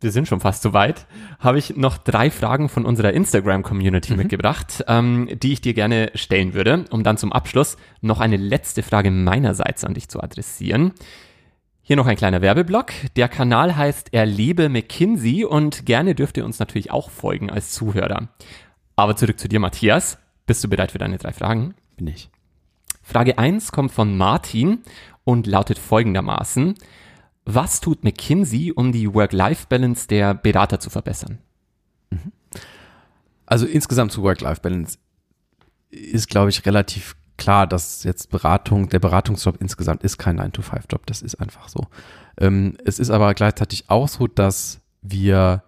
wir 0.01 0.11
sind 0.11 0.27
schon 0.27 0.39
fast 0.39 0.63
so 0.63 0.73
weit, 0.73 1.05
habe 1.39 1.59
ich 1.59 1.77
noch 1.77 1.97
drei 1.97 2.31
Fragen 2.31 2.69
von 2.69 2.85
unserer 2.85 3.13
Instagram-Community 3.13 4.13
mhm. 4.13 4.17
mitgebracht, 4.19 4.83
ähm, 4.87 5.29
die 5.31 5.53
ich 5.53 5.61
dir 5.61 5.73
gerne 5.73 6.11
stellen 6.15 6.53
würde, 6.53 6.85
um 6.89 7.03
dann 7.03 7.17
zum 7.17 7.31
Abschluss 7.31 7.77
noch 8.01 8.19
eine 8.19 8.37
letzte 8.37 8.83
Frage 8.83 9.11
meinerseits 9.11 9.83
an 9.83 9.93
dich 9.93 10.09
zu 10.09 10.21
adressieren. 10.21 10.93
Hier 11.83 11.95
noch 11.95 12.07
ein 12.07 12.15
kleiner 12.15 12.41
Werbeblock. 12.41 12.91
Der 13.15 13.27
Kanal 13.27 13.75
heißt 13.75 14.13
Erlebe 14.13 14.69
McKinsey 14.69 15.45
und 15.45 15.85
gerne 15.85 16.15
dürft 16.15 16.37
ihr 16.37 16.45
uns 16.45 16.59
natürlich 16.59 16.91
auch 16.91 17.09
folgen 17.09 17.49
als 17.49 17.71
Zuhörer. 17.71 18.29
Aber 18.95 19.15
zurück 19.15 19.39
zu 19.39 19.47
dir, 19.47 19.59
Matthias. 19.59 20.17
Bist 20.45 20.63
du 20.63 20.69
bereit 20.69 20.91
für 20.91 20.97
deine 20.97 21.17
drei 21.17 21.33
Fragen? 21.33 21.75
Bin 21.97 22.07
ich. 22.07 22.29
Frage 23.01 23.37
1 23.37 23.71
kommt 23.71 23.91
von 23.91 24.15
Martin 24.17 24.79
und 25.23 25.47
lautet 25.47 25.79
folgendermaßen. 25.79 26.75
Was 27.45 27.81
tut 27.81 28.03
McKinsey, 28.03 28.71
um 28.71 28.91
die 28.91 29.13
Work-Life-Balance 29.13 30.07
der 30.07 30.33
Berater 30.33 30.79
zu 30.79 30.89
verbessern? 30.89 31.39
Mhm. 32.09 32.31
Also 33.45 33.65
insgesamt 33.65 34.11
zu 34.11 34.23
Work-Life-Balance 34.23 34.97
ist, 35.89 36.29
glaube 36.29 36.49
ich, 36.49 36.65
relativ 36.65 37.15
klar, 37.37 37.65
dass 37.65 38.03
jetzt 38.03 38.29
Beratung, 38.29 38.89
der 38.89 38.99
Beratungsjob 38.99 39.59
insgesamt 39.59 40.03
ist 40.03 40.17
kein 40.17 40.39
9-to-5-Job. 40.39 41.05
Das 41.07 41.21
ist 41.21 41.35
einfach 41.35 41.67
so. 41.67 41.87
Ähm, 42.37 42.77
es 42.85 42.99
ist 42.99 43.09
aber 43.09 43.33
gleichzeitig 43.33 43.89
auch 43.89 44.07
so, 44.07 44.27
dass 44.27 44.79
wir 45.01 45.63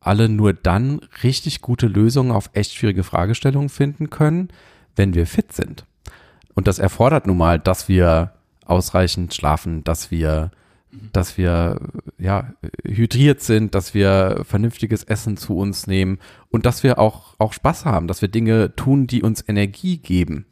alle 0.00 0.28
nur 0.28 0.52
dann 0.52 1.00
richtig 1.22 1.60
gute 1.60 1.86
Lösungen 1.86 2.32
auf 2.32 2.50
echt 2.54 2.74
schwierige 2.74 3.04
Fragestellungen 3.04 3.68
finden 3.68 4.10
können, 4.10 4.48
wenn 4.96 5.14
wir 5.14 5.26
fit 5.26 5.52
sind. 5.52 5.84
Und 6.54 6.66
das 6.66 6.80
erfordert 6.80 7.26
nun 7.26 7.36
mal, 7.36 7.58
dass 7.58 7.88
wir 7.88 8.32
ausreichend 8.64 9.32
schlafen, 9.32 9.84
dass 9.84 10.10
wir 10.10 10.50
dass 11.12 11.38
wir 11.38 11.80
ja 12.18 12.52
hydriert 12.84 13.40
sind, 13.40 13.74
dass 13.74 13.94
wir 13.94 14.42
vernünftiges 14.44 15.04
Essen 15.04 15.36
zu 15.36 15.56
uns 15.56 15.86
nehmen 15.86 16.18
und 16.50 16.66
dass 16.66 16.82
wir 16.82 16.98
auch 16.98 17.34
auch 17.38 17.52
Spaß 17.52 17.84
haben, 17.84 18.08
dass 18.08 18.20
wir 18.22 18.28
Dinge 18.28 18.76
tun, 18.76 19.06
die 19.06 19.22
uns 19.22 19.44
Energie 19.46 19.98
geben. 19.98 20.46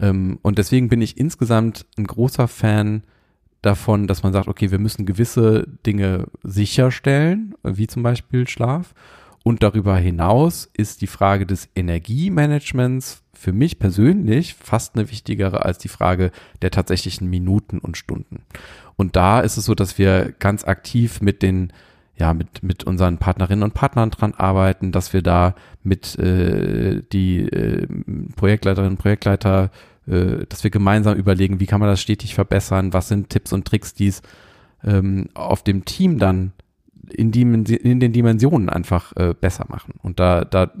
Ähm, 0.00 0.38
und 0.42 0.58
deswegen 0.58 0.88
bin 0.88 1.02
ich 1.02 1.18
insgesamt 1.18 1.86
ein 1.96 2.06
großer 2.06 2.48
Fan 2.48 3.02
davon, 3.60 4.06
dass 4.06 4.22
man 4.22 4.32
sagt, 4.32 4.48
okay, 4.48 4.70
wir 4.70 4.78
müssen 4.78 5.06
gewisse 5.06 5.66
Dinge 5.86 6.26
sicherstellen, 6.42 7.54
wie 7.62 7.86
zum 7.86 8.02
Beispiel 8.02 8.48
Schlaf. 8.48 8.94
Und 9.44 9.62
darüber 9.62 9.96
hinaus 9.96 10.70
ist 10.72 11.00
die 11.00 11.06
Frage 11.08 11.46
des 11.46 11.68
Energiemanagements 11.74 13.21
für 13.42 13.52
mich 13.52 13.78
persönlich 13.78 14.54
fast 14.54 14.94
eine 14.94 15.10
wichtigere 15.10 15.64
als 15.64 15.78
die 15.78 15.88
Frage 15.88 16.30
der 16.62 16.70
tatsächlichen 16.70 17.28
Minuten 17.28 17.78
und 17.78 17.96
Stunden. 17.96 18.42
Und 18.96 19.16
da 19.16 19.40
ist 19.40 19.56
es 19.56 19.64
so, 19.64 19.74
dass 19.74 19.98
wir 19.98 20.32
ganz 20.38 20.64
aktiv 20.64 21.20
mit 21.20 21.42
den 21.42 21.72
ja, 22.14 22.34
mit, 22.34 22.62
mit 22.62 22.84
unseren 22.84 23.18
Partnerinnen 23.18 23.64
und 23.64 23.74
Partnern 23.74 24.10
dran 24.10 24.34
arbeiten, 24.34 24.92
dass 24.92 25.12
wir 25.12 25.22
da 25.22 25.54
mit 25.82 26.16
äh, 26.18 27.02
die 27.10 27.40
äh, 27.40 27.88
Projektleiterinnen 28.36 28.92
und 28.92 28.98
Projektleiter 28.98 29.70
äh, 30.06 30.46
dass 30.48 30.62
wir 30.62 30.70
gemeinsam 30.70 31.16
überlegen, 31.16 31.58
wie 31.58 31.66
kann 31.66 31.80
man 31.80 31.88
das 31.88 32.00
stetig 32.00 32.34
verbessern, 32.34 32.92
was 32.92 33.08
sind 33.08 33.30
Tipps 33.30 33.52
und 33.52 33.66
Tricks, 33.66 33.94
die 33.94 34.08
es 34.08 34.22
ähm, 34.84 35.28
auf 35.34 35.62
dem 35.64 35.84
Team 35.84 36.18
dann 36.18 36.52
in, 37.08 37.32
Dimensi 37.32 37.74
in 37.74 38.00
den 38.00 38.12
Dimensionen 38.12 38.68
einfach 38.68 39.16
äh, 39.16 39.34
besser 39.38 39.66
machen. 39.68 39.94
Und 40.02 40.18
da, 40.20 40.44
da 40.44 40.72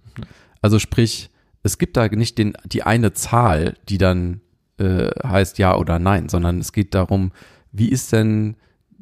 Also 0.61 0.77
sprich, 0.77 1.29
es 1.63 1.77
gibt 1.77 1.97
da 1.97 2.07
nicht 2.07 2.37
den, 2.37 2.53
die 2.65 2.83
eine 2.83 3.13
Zahl, 3.13 3.75
die 3.87 3.97
dann 3.97 4.41
äh, 4.77 5.09
heißt 5.23 5.57
ja 5.57 5.75
oder 5.77 5.99
nein, 5.99 6.29
sondern 6.29 6.59
es 6.59 6.71
geht 6.71 6.95
darum, 6.95 7.31
wie 7.71 7.89
ist 7.89 8.11
denn 8.11 8.55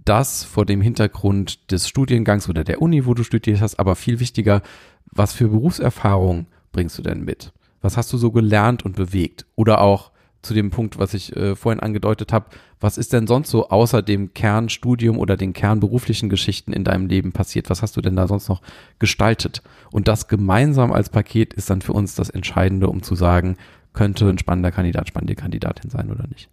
das 0.06 0.44
vor 0.44 0.66
dem 0.66 0.82
Hintergrund 0.82 1.72
des 1.72 1.88
Studiengangs 1.88 2.50
oder 2.50 2.64
der 2.64 2.82
Uni, 2.82 3.06
wo 3.06 3.14
du 3.14 3.24
studiert 3.24 3.62
hast, 3.62 3.80
aber 3.80 3.96
viel 3.96 4.20
wichtiger, 4.20 4.62
was 5.06 5.34
für 5.34 5.50
Berufserfahrung 5.50 6.48
bringst 6.72 6.98
du 6.98 7.02
denn 7.02 7.24
mit? 7.24 7.54
Was 7.82 7.98
hast 7.98 8.12
du 8.12 8.18
so 8.18 8.32
gelernt 8.32 8.84
und 8.84 8.96
bewegt? 8.96 9.46
Oder 9.56 9.82
auch 9.82 10.12
zu 10.42 10.54
dem 10.54 10.72
Punkt, 10.72 10.98
was 10.98 11.14
ich 11.14 11.36
äh, 11.36 11.56
vorhin 11.56 11.82
angedeutet 11.82 12.32
habe, 12.32 12.48
was 12.80 12.98
ist 12.98 13.12
denn 13.12 13.28
sonst 13.28 13.50
so 13.50 13.70
außer 13.70 14.02
dem 14.02 14.34
Kernstudium 14.34 15.18
oder 15.18 15.36
den 15.36 15.54
kernberuflichen 15.54 16.30
Geschichten 16.30 16.72
in 16.72 16.84
deinem 16.84 17.08
Leben 17.08 17.32
passiert? 17.34 17.70
Was 17.70 17.82
hast 17.82 17.98
du 17.98 18.02
denn 18.02 18.16
da 18.16 18.28
sonst 18.28 18.48
noch 18.48 18.62
gestaltet? 19.00 19.62
Und 19.92 20.08
das 20.08 20.28
gemeinsam 20.28 20.92
als 20.94 21.10
Paket 21.10 21.54
ist 21.54 21.70
dann 21.70 21.82
für 21.82 21.94
uns 21.94 22.16
das 22.16 22.30
Entscheidende, 22.30 22.88
um 22.88 23.04
zu 23.04 23.16
sagen, 23.16 23.58
könnte 23.94 24.30
ein 24.30 24.38
spannender 24.38 24.72
Kandidat, 24.72 25.08
spannende 25.08 25.36
Kandidatin 25.36 25.90
sein 25.90 26.10
oder 26.10 26.26
nicht. 26.28 26.50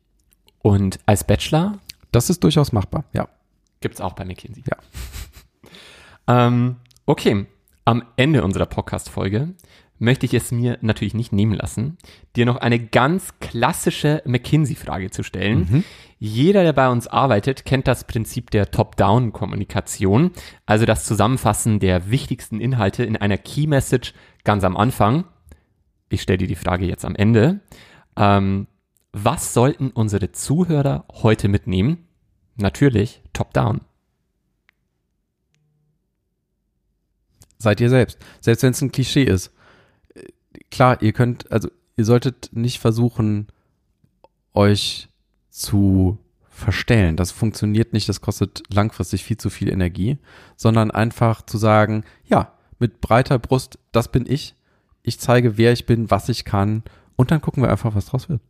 Und 0.62 0.98
als 1.06 1.24
Bachelor 1.24 1.78
Das 2.10 2.30
ist 2.30 2.42
durchaus 2.42 2.72
machbar, 2.72 3.04
ja. 3.12 3.28
gibt's 3.80 4.00
auch 4.00 4.14
bei 4.14 4.24
McKinsey. 4.24 4.64
Ja. 4.66 6.46
Ähm, 6.46 6.76
okay, 7.04 7.46
am 7.84 8.02
Ende 8.16 8.42
unserer 8.42 8.66
Podcast-Folge 8.66 9.50
möchte 9.98 10.26
ich 10.26 10.34
es 10.34 10.52
mir 10.52 10.78
natürlich 10.80 11.14
nicht 11.14 11.32
nehmen 11.32 11.54
lassen, 11.54 11.96
dir 12.36 12.46
noch 12.46 12.56
eine 12.56 12.78
ganz 12.78 13.38
klassische 13.40 14.22
McKinsey-Frage 14.26 15.10
zu 15.10 15.22
stellen. 15.22 15.84
Jeder, 16.18 16.62
der 16.62 16.72
bei 16.72 16.88
uns 16.88 17.06
arbeitet, 17.06 17.64
kennt 17.64 17.86
das 17.86 18.06
Prinzip 18.06 18.50
der 18.50 18.70
Top-Down-Kommunikation, 18.70 20.30
also 20.64 20.86
das 20.86 21.04
Zusammenfassen 21.04 21.78
der 21.78 22.10
wichtigsten 22.10 22.60
Inhalte 22.60 23.04
in 23.04 23.16
einer 23.16 23.38
Key-Message 23.38 24.14
ganz 24.44 24.64
am 24.64 24.76
Anfang. 24.76 25.24
Ich 26.08 26.22
stelle 26.22 26.38
dir 26.38 26.48
die 26.48 26.54
Frage 26.54 26.86
jetzt 26.86 27.04
am 27.04 27.16
Ende. 27.16 27.60
Ähm, 28.16 28.66
was 29.12 29.54
sollten 29.54 29.90
unsere 29.90 30.32
Zuhörer 30.32 31.06
heute 31.12 31.48
mitnehmen? 31.48 32.06
Natürlich 32.56 33.22
Top-Down. 33.32 33.80
Seid 37.58 37.80
ihr 37.80 37.88
selbst. 37.88 38.18
Selbst 38.40 38.62
wenn 38.62 38.72
es 38.72 38.82
ein 38.82 38.92
Klischee 38.92 39.24
ist. 39.24 39.52
Klar, 40.70 41.02
ihr 41.02 41.12
könnt, 41.12 41.50
also 41.50 41.68
ihr 41.96 42.04
solltet 42.04 42.50
nicht 42.52 42.78
versuchen, 42.78 43.46
euch 44.54 45.08
zu 45.50 46.18
verstellen. 46.48 47.16
Das 47.16 47.30
funktioniert 47.30 47.92
nicht, 47.92 48.08
das 48.08 48.20
kostet 48.20 48.62
langfristig 48.72 49.24
viel 49.24 49.36
zu 49.36 49.50
viel 49.50 49.68
Energie, 49.68 50.18
sondern 50.56 50.90
einfach 50.90 51.42
zu 51.42 51.58
sagen, 51.58 52.04
ja, 52.24 52.52
mit 52.78 53.00
breiter 53.00 53.38
Brust, 53.38 53.78
das 53.92 54.10
bin 54.10 54.24
ich. 54.26 54.54
Ich 55.02 55.20
zeige, 55.20 55.56
wer 55.58 55.72
ich 55.72 55.86
bin, 55.86 56.10
was 56.10 56.28
ich 56.28 56.44
kann 56.44 56.82
und 57.16 57.30
dann 57.30 57.40
gucken 57.40 57.62
wir 57.62 57.70
einfach, 57.70 57.94
was 57.94 58.06
draus 58.06 58.28
wird. 58.28 58.40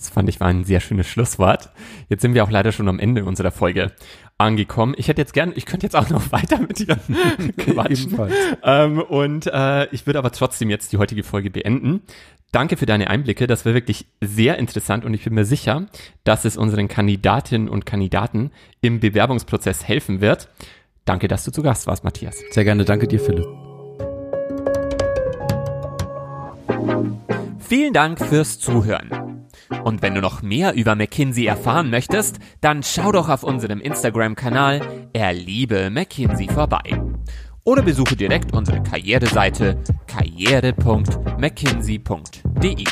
Das 0.00 0.08
fand 0.08 0.30
ich 0.30 0.40
war 0.40 0.48
ein 0.48 0.64
sehr 0.64 0.80
schönes 0.80 1.06
Schlusswort. 1.06 1.68
Jetzt 2.08 2.22
sind 2.22 2.32
wir 2.32 2.42
auch 2.42 2.50
leider 2.50 2.72
schon 2.72 2.88
am 2.88 2.98
Ende 2.98 3.22
unserer 3.26 3.50
Folge 3.50 3.92
angekommen. 4.38 4.94
Ich 4.96 5.08
hätte 5.08 5.20
jetzt 5.20 5.34
gern, 5.34 5.52
ich 5.54 5.66
könnte 5.66 5.84
jetzt 5.84 5.94
auch 5.94 6.08
noch 6.08 6.32
weiter 6.32 6.58
mit 6.58 6.78
dir 6.78 6.96
quatschen. 7.58 8.18
Ähm, 8.62 9.02
und 9.02 9.46
äh, 9.46 9.86
ich 9.92 10.06
würde 10.06 10.18
aber 10.18 10.32
trotzdem 10.32 10.70
jetzt 10.70 10.92
die 10.92 10.96
heutige 10.96 11.22
Folge 11.22 11.50
beenden. 11.50 12.00
Danke 12.50 12.78
für 12.78 12.86
deine 12.86 13.10
Einblicke. 13.10 13.46
Das 13.46 13.66
war 13.66 13.74
wirklich 13.74 14.06
sehr 14.22 14.58
interessant 14.58 15.04
und 15.04 15.12
ich 15.12 15.22
bin 15.22 15.34
mir 15.34 15.44
sicher, 15.44 15.86
dass 16.24 16.46
es 16.46 16.56
unseren 16.56 16.88
Kandidatinnen 16.88 17.68
und 17.68 17.84
Kandidaten 17.84 18.52
im 18.80 19.00
Bewerbungsprozess 19.00 19.86
helfen 19.86 20.22
wird. 20.22 20.48
Danke, 21.04 21.28
dass 21.28 21.44
du 21.44 21.50
zu 21.50 21.62
Gast 21.62 21.86
warst, 21.86 22.04
Matthias. 22.04 22.42
Sehr 22.52 22.64
gerne, 22.64 22.86
danke 22.86 23.06
dir, 23.06 23.20
Philipp. 23.20 23.46
Vielen 27.58 27.92
Dank 27.92 28.18
fürs 28.18 28.58
Zuhören. 28.58 29.10
Und 29.84 30.02
wenn 30.02 30.14
du 30.14 30.20
noch 30.20 30.42
mehr 30.42 30.74
über 30.74 30.94
McKinsey 30.94 31.46
erfahren 31.46 31.90
möchtest, 31.90 32.38
dann 32.60 32.82
schau 32.82 33.12
doch 33.12 33.28
auf 33.28 33.42
unserem 33.42 33.80
Instagram-Kanal 33.80 34.80
Erliebe 35.12 35.90
McKinsey 35.90 36.48
vorbei. 36.48 37.00
Oder 37.64 37.82
besuche 37.82 38.16
direkt 38.16 38.52
unsere 38.52 38.82
Karriereseite 38.82 39.78
karriere.mckinsey.de. 40.06 42.84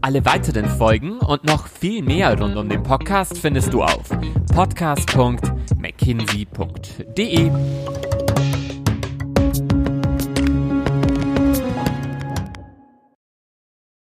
Alle 0.00 0.24
weiteren 0.24 0.66
Folgen 0.66 1.18
und 1.18 1.44
noch 1.44 1.68
viel 1.68 2.02
mehr 2.02 2.38
rund 2.38 2.56
um 2.56 2.68
den 2.68 2.82
Podcast 2.82 3.38
findest 3.38 3.72
du 3.72 3.82
auf 3.82 4.10
podcast.mckinsey.de. 4.52 7.50